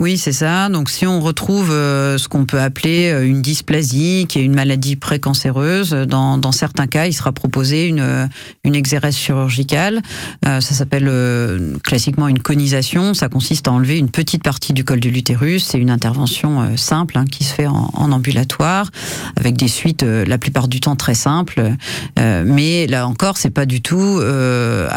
Oui, 0.00 0.18
c'est 0.18 0.32
ça. 0.32 0.68
Donc, 0.70 0.90
si 0.90 1.06
on 1.06 1.20
retrouve 1.20 1.70
euh, 1.70 2.18
ce 2.18 2.26
qu'on 2.26 2.46
peut 2.46 2.60
appeler 2.60 3.12
euh, 3.12 3.24
une 3.24 3.42
dysplasie, 3.42 4.26
qui 4.28 4.40
est 4.40 4.42
une 4.42 4.54
maladie 4.54 4.96
précancéreuse, 4.96 5.90
dans, 5.90 6.36
dans 6.36 6.50
certains 6.50 6.88
cas, 6.88 7.06
il 7.06 7.12
sera 7.12 7.30
proposé 7.30 7.86
une, 7.86 8.00
euh, 8.00 8.26
une 8.64 8.74
exérèse 8.74 9.14
chirurgicale. 9.14 10.02
Euh, 10.46 10.60
ça 10.60 10.74
s'appelle 10.74 11.06
euh, 11.06 11.78
classiquement 11.84 12.26
une 12.26 12.40
conisation. 12.40 13.14
Ça 13.14 13.28
consiste 13.28 13.68
à 13.68 13.72
enlever 13.72 13.96
une 13.96 14.10
petite 14.10 14.42
partie 14.42 14.72
du 14.72 14.82
col 14.82 14.98
de 14.98 15.08
l'utérus. 15.08 15.64
C'est 15.64 15.78
une 15.78 15.90
intervention 15.90 16.62
euh, 16.62 16.76
simple 16.76 17.16
hein, 17.16 17.24
qui 17.24 17.44
se 17.44 17.54
fait 17.54 17.68
en, 17.68 17.92
ambulatoire, 17.94 18.90
avec 19.36 19.56
des 19.56 19.68
suites 19.68 20.02
euh, 20.02 20.24
la 20.24 20.38
plupart 20.38 20.66
du 20.66 20.80
temps 20.80 20.96
très 20.96 21.14
simples. 21.14 21.70
Euh, 22.18 22.42
mais 22.44 22.88
là 22.88 23.06
encore, 23.06 23.36
c'est 23.36 23.50
pas 23.50 23.64
du 23.64 23.80
tout 23.80 24.18
euh, 24.20 24.88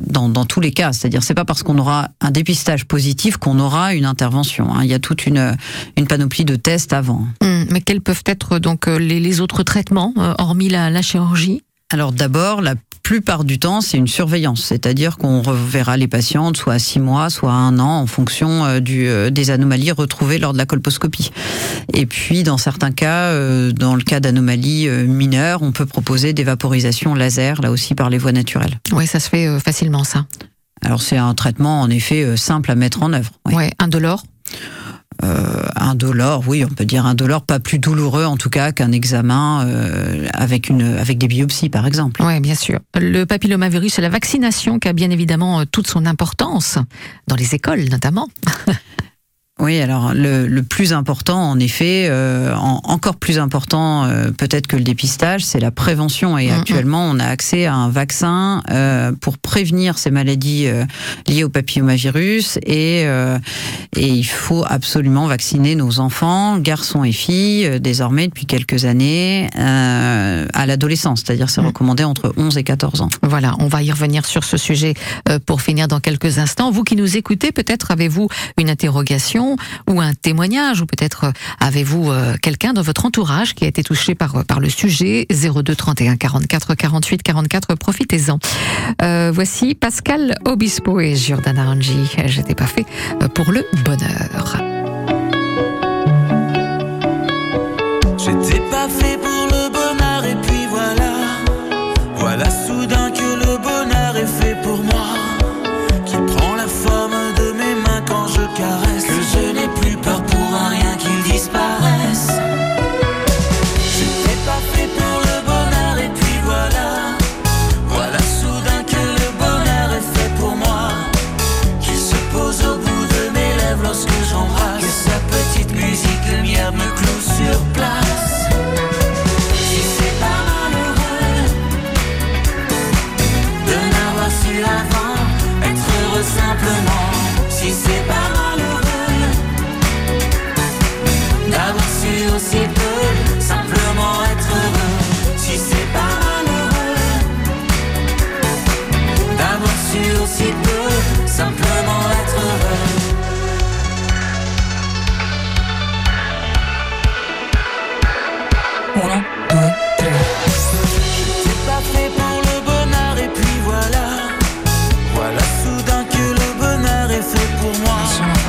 dans, 0.00 0.30
dans 0.30 0.46
tous 0.46 0.60
les 0.60 0.72
cas. 0.72 0.94
C'est-à-dire, 0.94 1.22
c'est 1.22 1.34
pas 1.34 1.44
parce 1.44 1.62
qu'on 1.62 1.76
aura 1.76 2.08
un 2.22 2.30
dépistage 2.30 2.86
positif 2.86 3.36
qu'on 3.36 3.58
aura 3.60 3.92
une 3.92 4.06
intervention. 4.06 4.37
Hein. 4.70 4.80
Il 4.82 4.88
y 4.88 4.94
a 4.94 4.98
toute 4.98 5.26
une, 5.26 5.56
une 5.96 6.06
panoplie 6.06 6.44
de 6.44 6.56
tests 6.56 6.92
avant. 6.92 7.26
Hum, 7.40 7.66
Mais 7.70 7.80
quels 7.80 8.00
peuvent 8.00 8.22
être 8.26 8.58
donc 8.58 8.88
euh, 8.88 8.98
les, 8.98 9.20
les 9.20 9.40
autres 9.40 9.62
traitements, 9.62 10.12
euh, 10.18 10.34
hormis 10.38 10.68
la, 10.68 10.90
la 10.90 11.02
chirurgie? 11.02 11.62
Alors 11.90 12.12
d'abord, 12.12 12.60
la 12.60 12.74
plupart 13.02 13.44
du 13.44 13.58
temps, 13.58 13.80
c'est 13.80 13.96
une 13.96 14.08
surveillance, 14.08 14.62
c'est-à-dire 14.62 15.16
qu'on 15.16 15.40
reverra 15.40 15.96
les 15.96 16.08
patientes 16.08 16.58
soit 16.58 16.74
à 16.74 16.78
six 16.78 16.98
mois, 17.00 17.30
soit 17.30 17.50
à 17.50 17.54
un 17.54 17.78
an, 17.78 18.00
en 18.00 18.06
fonction 18.06 18.66
euh, 18.66 18.80
du, 18.80 19.08
des 19.30 19.50
anomalies 19.50 19.92
retrouvées 19.92 20.38
lors 20.38 20.52
de 20.52 20.58
la 20.58 20.66
colposcopie. 20.66 21.30
Et 21.94 22.04
puis, 22.04 22.42
dans 22.42 22.58
certains 22.58 22.90
cas, 22.90 23.32
dans 23.72 23.94
le 23.94 24.02
cas 24.02 24.20
d'anomalies 24.20 24.88
mineures, 25.06 25.62
on 25.62 25.72
peut 25.72 25.86
proposer 25.86 26.34
des 26.34 26.44
vaporisations 26.44 27.14
laser, 27.14 27.62
là 27.62 27.70
aussi 27.70 27.94
par 27.94 28.10
les 28.10 28.18
voies 28.18 28.32
naturelles. 28.32 28.78
Oui, 28.92 29.06
ça 29.06 29.20
se 29.20 29.28
fait 29.30 29.58
facilement 29.58 30.04
ça. 30.04 30.26
Alors 30.82 31.02
c'est 31.02 31.16
un 31.16 31.34
traitement 31.34 31.80
en 31.80 31.90
effet 31.90 32.22
euh, 32.24 32.36
simple 32.36 32.70
à 32.70 32.74
mettre 32.74 33.02
en 33.02 33.12
œuvre. 33.12 33.32
oui. 33.46 33.54
Ouais, 33.54 33.72
indolore. 33.78 34.22
Euh, 35.24 35.66
indolore, 35.74 36.44
oui, 36.46 36.64
on 36.64 36.68
peut 36.68 36.84
dire 36.84 37.04
indolore, 37.04 37.42
pas 37.42 37.58
plus 37.58 37.80
douloureux 37.80 38.24
en 38.24 38.36
tout 38.36 38.50
cas 38.50 38.70
qu'un 38.70 38.92
examen 38.92 39.66
euh, 39.66 40.28
avec 40.32 40.68
une 40.68 40.82
avec 40.82 41.18
des 41.18 41.26
biopsies 41.26 41.70
par 41.70 41.86
exemple. 41.86 42.22
Oui, 42.24 42.38
bien 42.38 42.54
sûr. 42.54 42.78
Le 42.94 43.24
papillomavirus 43.24 43.98
et 43.98 44.02
la 44.02 44.10
vaccination 44.10 44.78
qui 44.78 44.86
a 44.86 44.92
bien 44.92 45.10
évidemment 45.10 45.66
toute 45.66 45.88
son 45.88 46.06
importance 46.06 46.78
dans 47.26 47.34
les 47.34 47.56
écoles 47.56 47.88
notamment. 47.90 48.28
Oui, 49.60 49.80
alors 49.80 50.14
le, 50.14 50.46
le 50.46 50.62
plus 50.62 50.92
important, 50.92 51.50
en 51.50 51.58
effet, 51.58 52.06
euh, 52.08 52.54
en- 52.54 52.80
encore 52.84 53.16
plus 53.16 53.38
important 53.40 54.04
euh, 54.04 54.30
peut-être 54.30 54.68
que 54.68 54.76
le 54.76 54.84
dépistage, 54.84 55.44
c'est 55.44 55.58
la 55.58 55.70
prévention. 55.72 56.38
Et 56.38 56.46
Mhm. 56.48 56.58
actuellement, 56.60 57.04
on 57.10 57.18
a 57.18 57.24
accès 57.24 57.66
à 57.66 57.74
un 57.74 57.88
vaccin 57.90 58.62
euh, 58.70 59.10
pour 59.20 59.36
prévenir 59.38 59.98
ces 59.98 60.10
maladies 60.12 60.66
euh, 60.68 60.84
liées 61.26 61.42
au 61.42 61.48
papillomavirus. 61.48 62.58
Et, 62.64 63.02
euh, 63.06 63.38
et 63.96 64.06
il 64.06 64.24
faut 64.24 64.64
absolument 64.68 65.26
vacciner 65.26 65.74
nos 65.74 65.98
enfants, 65.98 66.58
garçons 66.58 67.02
et 67.02 67.12
filles, 67.12 67.66
euh, 67.66 67.78
désormais 67.80 68.28
depuis 68.28 68.46
quelques 68.46 68.84
années, 68.84 69.48
euh, 69.58 70.46
à 70.54 70.66
l'adolescence. 70.66 71.22
C'est-à-dire, 71.26 71.50
c'est 71.50 71.60
Mhm. 71.62 71.66
recommandé 71.68 72.04
entre 72.04 72.32
11 72.36 72.58
et 72.58 72.64
14 72.64 73.00
ans. 73.00 73.08
Voilà, 73.22 73.54
on 73.58 73.66
va 73.66 73.82
y 73.82 73.90
revenir 73.90 74.24
sur 74.24 74.44
ce 74.44 74.56
sujet 74.56 74.94
euh, 75.28 75.38
pour 75.44 75.62
finir 75.62 75.88
dans 75.88 75.98
quelques 76.00 76.38
instants. 76.38 76.70
Vous 76.70 76.84
qui 76.84 76.94
nous 76.94 77.16
écoutez, 77.16 77.50
peut-être 77.50 77.90
avez-vous 77.90 78.28
une 78.56 78.70
interrogation 78.70 79.47
ou 79.88 80.00
un 80.00 80.14
témoignage, 80.14 80.80
ou 80.82 80.86
peut-être 80.86 81.24
euh, 81.24 81.32
avez-vous 81.60 82.10
euh, 82.10 82.34
quelqu'un 82.42 82.72
dans 82.72 82.82
votre 82.82 83.06
entourage 83.06 83.54
qui 83.54 83.64
a 83.64 83.68
été 83.68 83.82
touché 83.82 84.14
par, 84.14 84.36
euh, 84.36 84.42
par 84.42 84.60
le 84.60 84.68
sujet? 84.68 85.26
02 85.30 85.74
31 85.74 86.16
44 86.16 86.74
48 86.74 87.22
44, 87.22 87.74
profitez-en. 87.76 88.38
Voici 89.32 89.74
Pascal 89.74 90.36
Obispo 90.44 91.00
et 91.00 91.14
Giordana 91.14 91.64
Rangi. 91.64 92.10
J'étais 92.26 92.54
pas 92.54 92.66
fait 92.66 92.86
pour 93.34 93.50
le 93.52 93.64
bonheur. 93.84 94.56
J'étais 98.18 98.60
pas 98.70 98.88
fait 98.88 99.18
pour 99.18 99.37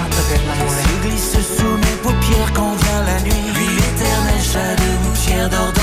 Se 0.08 1.08
glisse 1.08 1.58
sous 1.58 1.78
mes 1.78 1.98
paupières 2.02 2.54
quand 2.54 2.74
vient 2.76 3.04
la 3.04 3.22
nuit. 3.22 3.52
Puis 3.54 3.66
l'éternel 3.66 4.42
chat 4.42 4.76
de 4.76 5.08
gouttière 5.08 5.50
dort 5.50 5.79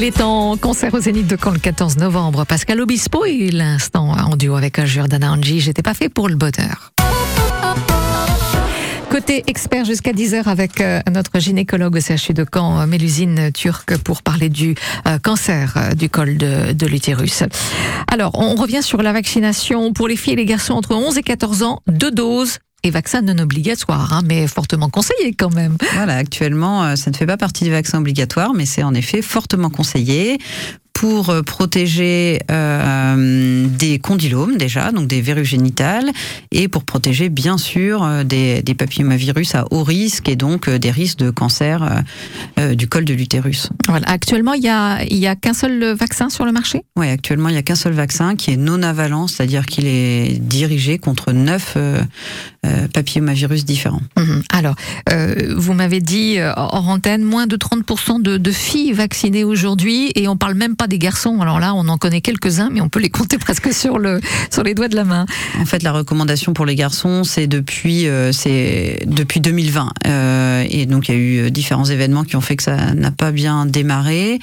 Il 0.00 0.04
est 0.04 0.20
en 0.20 0.56
concert 0.56 0.94
au 0.94 1.00
Zénith 1.00 1.26
de 1.26 1.36
Caen 1.36 1.50
le 1.50 1.58
14 1.58 1.96
novembre. 1.96 2.46
Pascal 2.46 2.80
Obispo 2.80 3.24
et 3.24 3.50
l'instant 3.50 4.12
en 4.12 4.36
duo 4.36 4.54
avec 4.54 4.80
Giordana 4.84 5.32
Angi. 5.32 5.58
J'étais 5.58 5.82
pas 5.82 5.92
fait 5.92 6.08
pour 6.08 6.28
le 6.28 6.36
bonheur. 6.36 6.92
Côté 9.10 9.42
expert 9.48 9.84
jusqu'à 9.84 10.12
10h 10.12 10.44
avec 10.44 10.80
euh, 10.80 11.00
notre 11.12 11.40
gynécologue 11.40 11.96
au 11.96 12.00
CHU 12.00 12.32
de 12.32 12.46
Caen, 12.54 12.86
Mélusine 12.86 13.50
Turc, 13.52 13.98
pour 13.98 14.22
parler 14.22 14.48
du 14.48 14.76
euh, 15.08 15.18
cancer 15.18 15.74
euh, 15.76 15.94
du 15.94 16.08
col 16.08 16.36
de, 16.36 16.70
de 16.70 16.86
l'utérus. 16.86 17.42
Alors, 18.06 18.38
on 18.38 18.54
revient 18.54 18.84
sur 18.84 19.02
la 19.02 19.12
vaccination 19.12 19.92
pour 19.92 20.06
les 20.06 20.14
filles 20.14 20.34
et 20.34 20.36
les 20.36 20.44
garçons 20.44 20.74
entre 20.74 20.94
11 20.94 21.18
et 21.18 21.24
14 21.24 21.64
ans, 21.64 21.80
deux 21.88 22.12
doses 22.12 22.58
et 22.84 22.90
vaccin 22.90 23.22
non 23.22 23.38
obligatoire, 23.38 24.12
hein, 24.12 24.22
mais 24.24 24.46
fortement 24.46 24.88
conseillé 24.88 25.32
quand 25.32 25.52
même. 25.52 25.76
Voilà, 25.94 26.16
actuellement, 26.16 26.84
euh, 26.84 26.96
ça 26.96 27.10
ne 27.10 27.16
fait 27.16 27.26
pas 27.26 27.36
partie 27.36 27.64
des 27.64 27.70
vaccins 27.70 27.98
obligatoires, 27.98 28.54
mais 28.54 28.66
c'est 28.66 28.82
en 28.82 28.94
effet 28.94 29.22
fortement 29.22 29.70
conseillé 29.70 30.38
pour 30.98 31.30
euh, 31.30 31.42
protéger 31.42 32.40
euh, 32.50 33.66
des 33.68 34.00
condylomes 34.00 34.56
déjà, 34.56 34.90
donc 34.90 35.06
des 35.06 35.20
verrues 35.20 35.44
génitales, 35.44 36.10
et 36.50 36.66
pour 36.66 36.82
protéger 36.82 37.28
bien 37.28 37.56
sûr 37.56 38.02
euh, 38.02 38.24
des, 38.24 38.62
des 38.62 38.74
papillomavirus 38.74 39.54
à 39.54 39.64
haut 39.70 39.84
risque 39.84 40.28
et 40.28 40.34
donc 40.34 40.68
des 40.68 40.90
risques 40.90 41.18
de 41.18 41.30
cancer 41.30 42.02
euh, 42.58 42.74
du 42.74 42.88
col 42.88 43.04
de 43.04 43.14
l'utérus. 43.14 43.68
Voilà. 43.86 44.08
Actuellement, 44.08 44.54
il 44.54 44.64
y 44.64 44.68
a, 44.68 45.04
y 45.04 45.28
a 45.28 45.36
qu'un 45.36 45.52
seul 45.52 45.94
vaccin 45.94 46.30
sur 46.30 46.44
le 46.44 46.50
marché? 46.50 46.82
Oui, 46.96 47.06
actuellement, 47.06 47.48
il 47.48 47.52
n'y 47.52 47.58
a 47.58 47.62
qu'un 47.62 47.76
seul 47.76 47.92
vaccin 47.92 48.34
qui 48.34 48.50
est 48.50 48.56
non 48.56 48.82
avalent, 48.82 49.28
c'est-à-dire 49.28 49.66
qu'il 49.66 49.86
est 49.86 50.40
dirigé 50.40 50.98
contre 50.98 51.30
neuf 51.30 51.74
euh, 51.76 52.02
papillomavirus 52.92 53.64
différents. 53.64 54.02
Mhm. 54.16 54.42
Alors, 54.52 54.74
vous 55.56 55.74
m'avez 55.74 56.00
dit 56.00 56.38
hors 56.56 56.88
antenne, 56.88 57.22
moins 57.22 57.46
de 57.46 57.56
30% 57.56 58.20
de, 58.20 58.36
de 58.36 58.50
filles 58.50 58.92
vaccinées 58.92 59.44
aujourd'hui, 59.44 60.10
et 60.16 60.26
on 60.26 60.36
parle 60.36 60.54
même 60.54 60.74
pas 60.74 60.87
des 60.88 60.98
garçons. 60.98 61.40
Alors 61.40 61.60
là, 61.60 61.74
on 61.74 61.88
en 61.88 61.98
connaît 61.98 62.20
quelques-uns, 62.20 62.70
mais 62.72 62.80
on 62.80 62.88
peut 62.88 63.00
les 63.00 63.10
compter 63.10 63.38
presque 63.38 63.72
sur, 63.72 63.98
le, 63.98 64.20
sur 64.50 64.62
les 64.62 64.74
doigts 64.74 64.88
de 64.88 64.96
la 64.96 65.04
main. 65.04 65.26
En 65.60 65.66
fait, 65.66 65.82
la 65.82 65.92
recommandation 65.92 66.52
pour 66.52 66.66
les 66.66 66.74
garçons, 66.74 67.24
c'est 67.24 67.46
depuis, 67.46 68.08
euh, 68.08 68.32
c'est 68.32 69.02
depuis 69.06 69.40
2020. 69.40 69.92
Euh, 70.06 70.64
et 70.68 70.86
donc, 70.86 71.08
il 71.08 71.14
y 71.14 71.16
a 71.16 71.20
eu 71.20 71.50
différents 71.50 71.84
événements 71.84 72.24
qui 72.24 72.36
ont 72.36 72.40
fait 72.40 72.56
que 72.56 72.62
ça 72.62 72.94
n'a 72.94 73.10
pas 73.10 73.30
bien 73.30 73.66
démarré. 73.66 74.38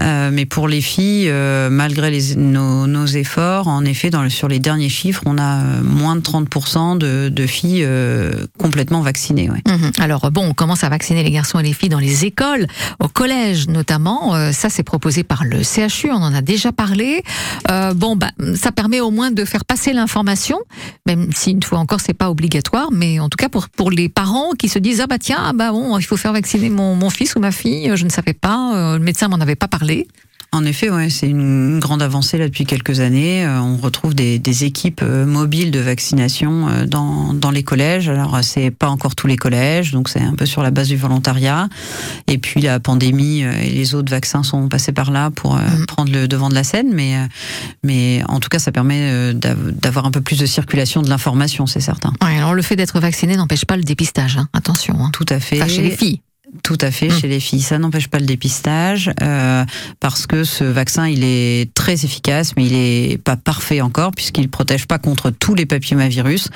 Euh, 0.00 0.30
mais 0.32 0.46
pour 0.46 0.68
les 0.68 0.80
filles, 0.80 1.28
euh, 1.28 1.70
malgré 1.70 2.10
les, 2.10 2.36
nos, 2.36 2.86
nos 2.86 3.06
efforts, 3.06 3.68
en 3.68 3.84
effet, 3.84 4.10
dans 4.10 4.22
le, 4.22 4.30
sur 4.30 4.48
les 4.48 4.58
derniers 4.58 4.88
chiffres, 4.88 5.22
on 5.26 5.38
a 5.38 5.60
euh, 5.60 5.82
moins 5.82 6.16
de 6.16 6.20
30% 6.20 6.98
de, 6.98 7.28
de 7.28 7.46
filles 7.46 7.84
euh, 7.84 8.46
complètement 8.58 9.00
vaccinées. 9.00 9.50
Ouais. 9.50 9.62
Mhm. 9.66 9.92
Alors 9.98 10.30
bon, 10.30 10.46
on 10.48 10.54
commence 10.54 10.84
à 10.84 10.88
vacciner 10.88 11.22
les 11.22 11.30
garçons 11.30 11.58
et 11.58 11.62
les 11.62 11.72
filles 11.72 11.88
dans 11.88 11.98
les 11.98 12.24
écoles, 12.24 12.66
au 12.98 13.08
collège 13.08 13.68
notamment. 13.68 14.34
Euh, 14.34 14.52
ça, 14.52 14.68
c'est 14.70 14.82
proposé 14.82 15.22
par 15.24 15.44
le 15.44 15.62
On 16.10 16.22
en 16.22 16.32
a 16.34 16.40
déjà 16.42 16.72
parlé. 16.72 17.22
Euh, 17.70 17.94
bon, 17.94 18.16
bah, 18.16 18.30
ça 18.54 18.72
permet 18.72 19.00
au 19.00 19.10
moins 19.10 19.30
de 19.30 19.44
faire 19.44 19.64
passer 19.64 19.92
l'information, 19.92 20.58
même 21.06 21.30
si 21.34 21.50
une 21.50 21.62
fois 21.62 21.78
encore, 21.78 22.00
c'est 22.00 22.14
pas 22.14 22.30
obligatoire. 22.30 22.88
Mais 22.92 23.18
en 23.20 23.28
tout 23.28 23.36
cas, 23.36 23.48
pour 23.48 23.90
les 23.90 24.08
parents 24.08 24.50
qui 24.58 24.68
se 24.68 24.78
disent 24.78 25.00
ah 25.00 25.06
bah 25.06 25.18
tiens, 25.18 25.38
ah 25.40 25.52
bah 25.52 25.72
bon, 25.72 25.98
il 25.98 26.02
faut 26.02 26.16
faire 26.16 26.32
vacciner 26.32 26.70
mon, 26.70 26.94
mon 26.94 27.10
fils 27.10 27.34
ou 27.36 27.40
ma 27.40 27.52
fille. 27.52 27.90
Je 27.94 28.04
ne 28.04 28.10
savais 28.10 28.34
pas. 28.34 28.74
euh, 28.74 28.98
le 28.98 29.04
médecin 29.04 29.28
m'en 29.28 29.40
avait 29.40 29.56
pas 29.56 29.68
parlé. 29.68 30.06
En 30.52 30.64
effet, 30.64 30.90
ouais, 30.90 31.10
c'est 31.10 31.28
une 31.28 31.78
grande 31.78 32.02
avancée 32.02 32.36
là 32.36 32.46
depuis 32.48 32.64
quelques 32.64 32.98
années. 32.98 33.44
Euh, 33.46 33.60
on 33.60 33.76
retrouve 33.76 34.14
des, 34.16 34.40
des 34.40 34.64
équipes 34.64 35.00
euh, 35.04 35.24
mobiles 35.24 35.70
de 35.70 35.78
vaccination 35.78 36.68
euh, 36.68 36.86
dans, 36.86 37.32
dans 37.32 37.52
les 37.52 37.62
collèges. 37.62 38.08
Alors 38.08 38.40
c'est 38.42 38.72
pas 38.72 38.88
encore 38.88 39.14
tous 39.14 39.28
les 39.28 39.36
collèges, 39.36 39.92
donc 39.92 40.08
c'est 40.08 40.20
un 40.20 40.34
peu 40.34 40.46
sur 40.46 40.64
la 40.64 40.72
base 40.72 40.88
du 40.88 40.96
volontariat. 40.96 41.68
Et 42.26 42.38
puis 42.38 42.60
la 42.62 42.80
pandémie 42.80 43.42
et 43.42 43.70
les 43.70 43.94
autres 43.94 44.10
vaccins 44.10 44.42
sont 44.42 44.68
passés 44.68 44.90
par 44.92 45.12
là 45.12 45.30
pour 45.30 45.54
Mhm. 45.54 45.86
prendre 45.86 46.10
le 46.12 46.26
devant 46.26 46.48
de 46.48 46.54
la 46.54 46.64
scène, 46.64 46.88
mais 46.92 47.14
mais 47.84 48.22
en 48.28 48.40
tout 48.40 48.48
cas 48.48 48.58
ça 48.58 48.72
permet 48.72 49.32
d'av- 49.34 49.70
d'avoir 49.72 50.04
un 50.06 50.10
peu 50.10 50.20
plus 50.20 50.38
de 50.38 50.46
circulation 50.46 51.02
de 51.02 51.08
l'information, 51.08 51.66
c'est 51.66 51.80
certain. 51.80 52.12
Ouais, 52.24 52.36
alors 52.36 52.54
le 52.54 52.62
fait 52.62 52.74
d'être 52.76 52.98
vacciné 52.98 53.36
n'empêche 53.36 53.64
pas 53.64 53.76
le 53.76 53.82
dépistage. 53.84 54.36
hein. 54.36 54.48
Attention. 54.52 54.96
Hein. 55.00 55.10
Tout 55.12 55.26
à 55.28 55.38
fait. 55.38 55.62
Enfin, 55.62 55.68
chez 55.72 55.82
les 55.82 55.90
filles. 55.96 56.20
Tout 56.64 56.78
à 56.80 56.90
fait, 56.90 57.10
chez 57.10 57.28
les 57.28 57.38
filles. 57.40 57.60
Ça 57.62 57.78
n'empêche 57.78 58.08
pas 58.08 58.18
le 58.18 58.26
dépistage, 58.26 59.10
euh, 59.22 59.64
parce 60.00 60.26
que 60.26 60.42
ce 60.44 60.64
vaccin, 60.64 61.06
il 61.08 61.22
est 61.24 61.72
très 61.74 62.04
efficace, 62.04 62.54
mais 62.56 62.66
il 62.66 62.74
est 62.74 63.18
pas 63.22 63.36
parfait 63.36 63.80
encore, 63.80 64.10
puisqu'il 64.10 64.48
protège 64.50 64.86
pas 64.86 64.98
contre 64.98 65.30
tous 65.30 65.54
les 65.54 65.64
papillomavirus. 65.66 66.48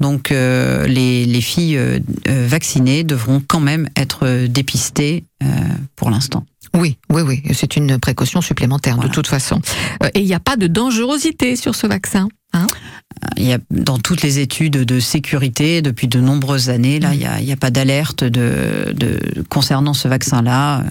Donc, 0.00 0.32
euh, 0.32 0.86
les, 0.86 1.26
les 1.26 1.40
filles 1.40 1.76
euh, 1.76 2.00
euh, 2.28 2.46
vaccinées 2.48 3.04
devront 3.04 3.40
quand 3.46 3.60
même 3.60 3.88
être 3.96 4.20
euh, 4.26 4.48
dépistées 4.48 5.24
euh, 5.42 5.46
pour 5.94 6.10
l'instant. 6.10 6.44
Oui, 6.74 6.98
oui, 7.10 7.22
oui. 7.22 7.42
C'est 7.54 7.76
une 7.76 7.98
précaution 7.98 8.40
supplémentaire 8.42 8.96
Voilà. 8.96 9.08
de 9.08 9.14
toute 9.14 9.28
façon. 9.28 9.60
Et 10.14 10.20
il 10.20 10.26
n'y 10.26 10.34
a 10.34 10.40
pas 10.40 10.56
de 10.56 10.66
dangerosité 10.66 11.56
sur 11.56 11.74
ce 11.74 11.86
vaccin. 11.86 12.28
Il 13.36 13.44
y 13.44 13.52
a 13.52 13.58
dans 13.70 13.98
toutes 13.98 14.22
les 14.22 14.38
études 14.38 14.84
de 14.84 15.00
sécurité 15.00 15.82
depuis 15.82 16.08
de 16.08 16.20
nombreuses 16.20 16.70
années, 16.70 17.00
là, 17.00 17.14
il 17.14 17.44
y 17.44 17.52
a, 17.52 17.56
pas 17.56 17.70
d'alerte 17.70 18.24
de, 18.24 18.92
de 18.92 19.18
concernant 19.48 19.94
ce 19.94 20.08
vaccin-là. 20.08 20.84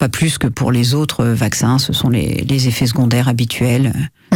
Pas 0.00 0.08
plus 0.08 0.38
que 0.38 0.46
pour 0.46 0.72
les 0.72 0.94
autres 0.94 1.26
vaccins, 1.26 1.78
ce 1.78 1.92
sont 1.92 2.08
les, 2.08 2.68
effets 2.68 2.86
secondaires 2.86 3.28
habituels. 3.28 3.92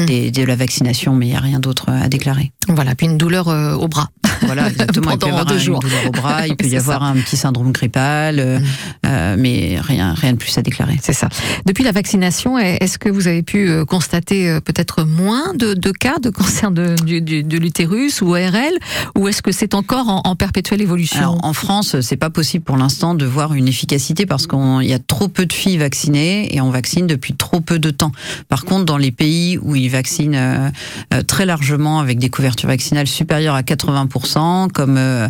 Des- 0.06 0.30
de 0.30 0.42
la 0.42 0.56
vaccination, 0.56 1.14
mais 1.14 1.26
il 1.26 1.30
n'y 1.30 1.36
a 1.36 1.40
rien 1.40 1.60
d'autre 1.60 1.90
à 1.90 2.08
déclarer. 2.08 2.52
voilà, 2.68 2.94
puis 2.94 3.06
une 3.06 3.18
douleur 3.18 3.48
euh, 3.48 3.74
au 3.74 3.88
bras. 3.88 4.08
Voilà, 4.42 4.68
exactement. 4.68 5.12
il 5.12 5.18
peut 5.18 5.26
y 5.26 5.30
avoir 5.30 5.46
deux 5.46 5.54
un- 5.54 5.58
jours. 5.58 5.80
une 5.82 5.88
douleur 5.88 6.06
au 6.08 6.10
bras, 6.10 6.46
il 6.46 6.56
peut 6.58 6.66
y 6.66 6.76
avoir 6.76 7.00
ça. 7.00 7.06
un 7.06 7.14
petit 7.14 7.36
syndrome 7.36 7.72
grippal, 7.72 8.38
euh, 8.40 8.58
euh, 9.06 9.36
mais 9.38 9.78
rien, 9.80 10.12
rien 10.12 10.32
de 10.32 10.38
plus 10.38 10.58
à 10.58 10.62
déclarer. 10.62 10.98
C'est 11.02 11.12
ça. 11.14 11.28
Depuis 11.66 11.82
la 11.84 11.92
vaccination, 11.92 12.58
est-ce 12.58 12.98
que 12.98 13.08
vous 13.08 13.26
avez 13.28 13.42
pu 13.42 13.68
euh, 13.70 13.84
constater 13.84 14.50
euh, 14.50 14.60
peut-être 14.60 15.04
moins 15.04 15.54
de, 15.54 15.72
de 15.74 15.90
cas 15.92 16.18
de 16.20 16.28
cancer 16.30 16.70
de, 16.72 16.94
du- 17.04 17.22
du- 17.22 17.42
de 17.44 17.56
l'utérus 17.58 18.20
ou 18.20 18.34
ARL 18.34 18.72
Ou 19.16 19.28
est-ce 19.28 19.40
que 19.40 19.52
c'est 19.52 19.72
encore 19.74 20.08
en, 20.08 20.20
en 20.24 20.36
perpétuelle 20.36 20.82
évolution 20.82 21.18
Alors, 21.18 21.44
en 21.44 21.52
France, 21.54 22.00
c'est 22.00 22.16
pas 22.16 22.30
possible 22.30 22.64
pour 22.64 22.76
l'instant 22.76 23.14
de 23.14 23.24
voir 23.24 23.54
une 23.54 23.68
efficacité 23.68 24.26
parce 24.26 24.46
qu'il 24.46 24.82
y 24.82 24.92
a 24.92 24.98
trop 24.98 25.28
peu 25.28 25.46
de 25.46 25.52
filles 25.52 25.78
vaccinées 25.78 26.54
et 26.54 26.60
on 26.60 26.70
vaccine 26.70 27.06
depuis 27.06 27.34
trop 27.34 27.60
peu 27.60 27.78
de 27.78 27.90
temps. 27.90 28.12
Par 28.48 28.64
contre, 28.64 28.84
dans 28.84 28.98
les 28.98 29.12
pays 29.12 29.58
où 29.62 29.74
ils 29.84 29.90
vaccinent 29.90 30.34
euh, 30.34 30.70
euh, 31.12 31.22
très 31.22 31.46
largement 31.46 32.00
avec 32.00 32.18
des 32.18 32.30
couvertures 32.30 32.68
vaccinales 32.68 33.06
supérieures 33.06 33.54
à 33.54 33.62
80%, 33.62 34.70
comme 34.70 34.96
euh, 34.98 35.28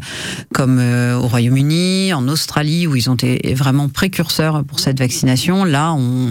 comme 0.53 0.79
au 0.79 1.27
Royaume-Uni, 1.27 2.13
en 2.13 2.29
Australie, 2.29 2.87
où 2.87 2.97
ils 2.97 3.11
ont 3.11 3.15
été 3.15 3.55
vraiment 3.55 3.89
précurseurs 3.89 4.65
pour 4.65 4.81
cette 4.81 4.99
vaccination, 4.99 5.65
là, 5.65 5.93
on, 5.93 6.31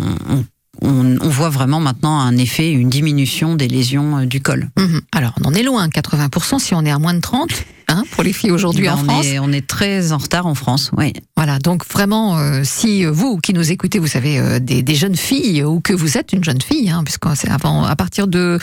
voit 1.24 1.50
vraiment 1.50 1.80
maintenant 1.80 2.20
un 2.20 2.38
effet, 2.38 2.72
une 2.72 2.90
diminution 2.90 3.56
des 3.56 3.68
lésions 3.68 4.26
du 4.26 4.42
col. 4.42 4.70
Mhm. 4.78 5.02
Alors, 5.12 5.34
on 5.42 5.48
en 5.48 5.54
est 5.54 5.64
loin, 5.64 5.88
80% 5.88 6.60
si 6.60 6.76
on 6.76 6.86
est 6.86 6.92
à 6.92 7.00
moins 7.00 7.14
de 7.14 7.22
30 7.22 7.50
hein, 7.94 8.04
pour 8.12 8.24
les 8.24 8.34
filles 8.34 8.52
aujourd'hui 8.52 8.90
en 8.90 8.96
on 9.00 9.04
France. 9.06 9.26
Est, 9.26 9.40
on 9.40 9.52
est 9.52 9.66
très 9.66 10.12
en 10.12 10.18
retard 10.18 10.46
en 10.48 10.56
France, 10.56 10.92
oui. 10.98 11.14
Voilà, 11.36 11.60
donc 11.60 11.84
vraiment, 11.92 12.38
euh, 12.38 12.62
si 12.64 13.06
euh, 13.06 13.12
vous 13.12 13.38
qui 13.38 13.54
nous 13.54 13.72
écoutez, 13.72 14.00
vous 14.00 14.08
savez, 14.08 14.38
euh, 14.40 14.60
des, 14.60 14.82
des 14.84 14.96
jeunes 14.96 15.16
filles, 15.16 15.64
ou 15.64 15.80
que 15.80 15.94
vous 15.94 16.18
êtes 16.18 16.32
une 16.34 16.44
jeune 16.44 16.62
fille, 16.62 16.90
hein, 16.90 17.02
puisque 17.04 17.26
c'est 17.36 17.50
avant, 17.50 17.84
à 17.84 17.96
partir 17.96 18.28
de 18.28 18.60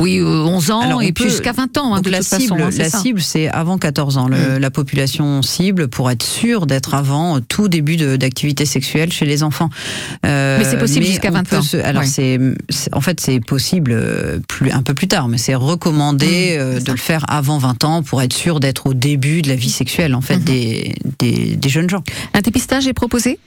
oui, 0.00 0.18
euh, 0.20 0.42
11 0.44 0.70
ans 0.70 0.80
Alors, 0.80 1.02
et 1.02 1.12
puis 1.12 1.24
peut- 1.24 1.30
jusqu'à 1.30 1.52
20 1.52 1.76
ans, 1.78 1.94
hein, 1.94 2.00
de 2.00 2.10
la 2.10 2.18
toute 2.18 2.28
cible, 2.28 2.42
façon. 2.42 2.56
hein, 2.64 2.70
c'est 2.70 2.78
la 2.84 2.90
ça. 2.90 2.98
cible, 3.00 3.20
c'est 3.20 3.48
avant 3.48 3.78
14 3.78 4.16
ans. 4.18 4.28
Le- 4.28 4.58
La 4.58 4.70
population 4.70 5.42
cible 5.42 5.88
pour 5.88 6.10
être 6.10 6.22
sûr 6.22 6.66
d'être 6.66 6.94
avant 6.94 7.40
tout 7.40 7.68
début 7.68 7.96
de- 7.96 8.16
d'activité 8.16 8.64
sexuelle 8.66 9.12
chez 9.12 9.26
les 9.26 9.42
enfants. 9.42 9.68
Euh, 10.26 10.58
Mais 10.58 10.64
c'est 10.64 10.78
possible 10.78 11.00
mais 11.04 11.10
jusqu'à 11.10 11.28
on 11.30 11.34
20 11.34 11.48
peut 11.48 11.56
ans. 11.58 11.62
se- 11.62 11.76
alors 11.76 12.04
c'est, 12.04 12.38
c'est- 12.70 12.92
en 12.94 13.00
fait, 13.00 13.20
c'est 13.20 13.40
possible 13.40 13.94
plus 14.48 14.70
un 14.70 14.82
peu 14.82 14.94
plus 14.94 15.08
tard, 15.08 15.28
mais 15.28 15.38
c'est 15.38 15.54
recommandé 15.54 16.24
Mmh, 16.58 16.74
c'est 16.78 16.84
de 16.86 16.92
le 16.92 16.98
faire 16.98 17.24
avant 17.28 17.58
20 17.58 17.84
ans 17.84 18.02
pour 18.02 18.20
être 18.22 18.32
sûr 18.32 18.58
d'être 18.60 18.73
au 18.84 18.94
début 18.94 19.42
de 19.42 19.48
la 19.48 19.56
vie 19.56 19.70
sexuelle 19.70 20.14
en 20.14 20.20
fait 20.20 20.36
Mhm. 20.36 20.44
des, 20.44 20.94
des 21.18 21.56
des 21.56 21.68
jeunes 21.68 21.88
gens. 21.90 22.02
Un 22.34 22.40
dépistage 22.40 22.86
est 22.86 22.92
proposé 22.92 23.38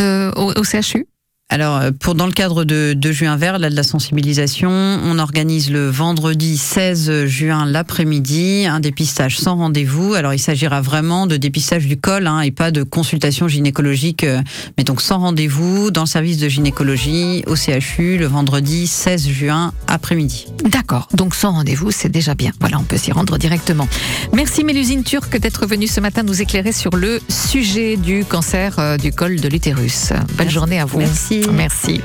euh, 0.00 0.30
au, 0.36 0.52
au 0.58 0.64
CHU 0.64 1.06
Alors, 1.52 1.76
euh, 1.76 1.90
pour 1.90 2.14
dans 2.14 2.24
le 2.24 2.32
cadre 2.32 2.64
de, 2.64 2.94
de 2.96 3.12
Juin 3.12 3.36
Vert, 3.36 3.58
là, 3.58 3.68
de 3.68 3.76
la 3.76 3.82
sensibilisation, 3.82 4.70
on 4.70 5.18
organise 5.18 5.70
le 5.70 5.90
vendredi 5.90 6.56
16 6.56 7.26
juin 7.26 7.66
l'après-midi 7.66 8.64
un 8.66 8.80
dépistage 8.80 9.38
sans 9.38 9.56
rendez-vous. 9.56 10.14
Alors, 10.14 10.32
il 10.32 10.38
s'agira 10.38 10.80
vraiment 10.80 11.26
de 11.26 11.36
dépistage 11.36 11.86
du 11.86 11.98
col 11.98 12.26
hein, 12.26 12.40
et 12.40 12.52
pas 12.52 12.70
de 12.70 12.82
consultation 12.82 13.48
gynécologique, 13.48 14.24
euh, 14.24 14.40
mais 14.78 14.84
donc 14.84 15.02
sans 15.02 15.18
rendez-vous 15.18 15.90
dans 15.90 16.04
le 16.04 16.06
service 16.06 16.38
de 16.38 16.48
gynécologie 16.48 17.44
au 17.46 17.54
CHU 17.54 18.16
le 18.16 18.24
vendredi 18.24 18.86
16 18.86 19.28
juin 19.28 19.74
après-midi. 19.88 20.46
D'accord, 20.64 21.06
donc 21.12 21.34
sans 21.34 21.52
rendez-vous, 21.52 21.90
c'est 21.90 22.08
déjà 22.08 22.34
bien. 22.34 22.52
Voilà, 22.60 22.78
on 22.78 22.84
peut 22.84 22.96
s'y 22.96 23.12
rendre 23.12 23.36
directement. 23.36 23.86
Merci 24.32 24.64
Mélusine 24.64 25.04
Turc 25.04 25.38
d'être 25.38 25.66
venue 25.66 25.86
ce 25.86 26.00
matin 26.00 26.22
nous 26.22 26.40
éclairer 26.40 26.72
sur 26.72 26.96
le 26.96 27.20
sujet 27.28 27.98
du 27.98 28.24
cancer 28.24 28.78
euh, 28.78 28.96
du 28.96 29.12
col 29.12 29.38
de 29.38 29.48
l'utérus. 29.48 30.14
Belle 30.38 30.46
Merci. 30.46 30.54
journée 30.54 30.80
à 30.80 30.86
vous. 30.86 31.00
Merci. 31.00 31.41
Merci. 31.50 32.00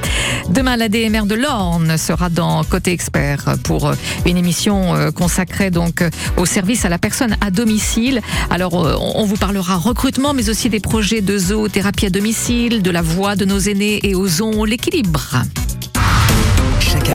Demain, 0.50 0.78
la 0.78 0.90
DMR 0.90 1.26
de 1.26 1.36
l'Orne 1.36 1.98
sera 1.98 2.30
dans 2.30 2.64
Côté 2.64 2.92
Expert 2.92 3.58
pour 3.64 3.88
euh, 3.88 3.96
une 4.26 4.38
émission 4.38 4.96
euh, 4.96 5.12
consacrée 5.12 5.72
donc 5.72 6.02
euh, 6.02 6.10
au 6.38 6.46
service 6.46 6.86
à 6.86 6.90
la 6.90 6.98
personne 6.98 7.36
à 7.42 7.52
domicile. 7.52 8.22
Alors, 8.50 8.74
on 8.74 9.18
on 9.18 9.26
vous 9.26 9.36
parlera 9.36 9.76
recrutement, 9.76 10.34
mais 10.34 10.50
aussi 10.50 10.70
des 10.70 10.80
projets 10.80 11.22
de 11.22 11.38
zoothérapie 11.38 12.06
à 12.06 12.10
domicile, 12.10 12.82
de 12.82 12.92
la 12.92 13.02
voix 13.02 13.36
de 13.36 13.46
nos 13.46 13.60
aînés 13.60 14.00
et 14.04 14.16
osons 14.16 14.64
l'équilibre. 14.64 15.44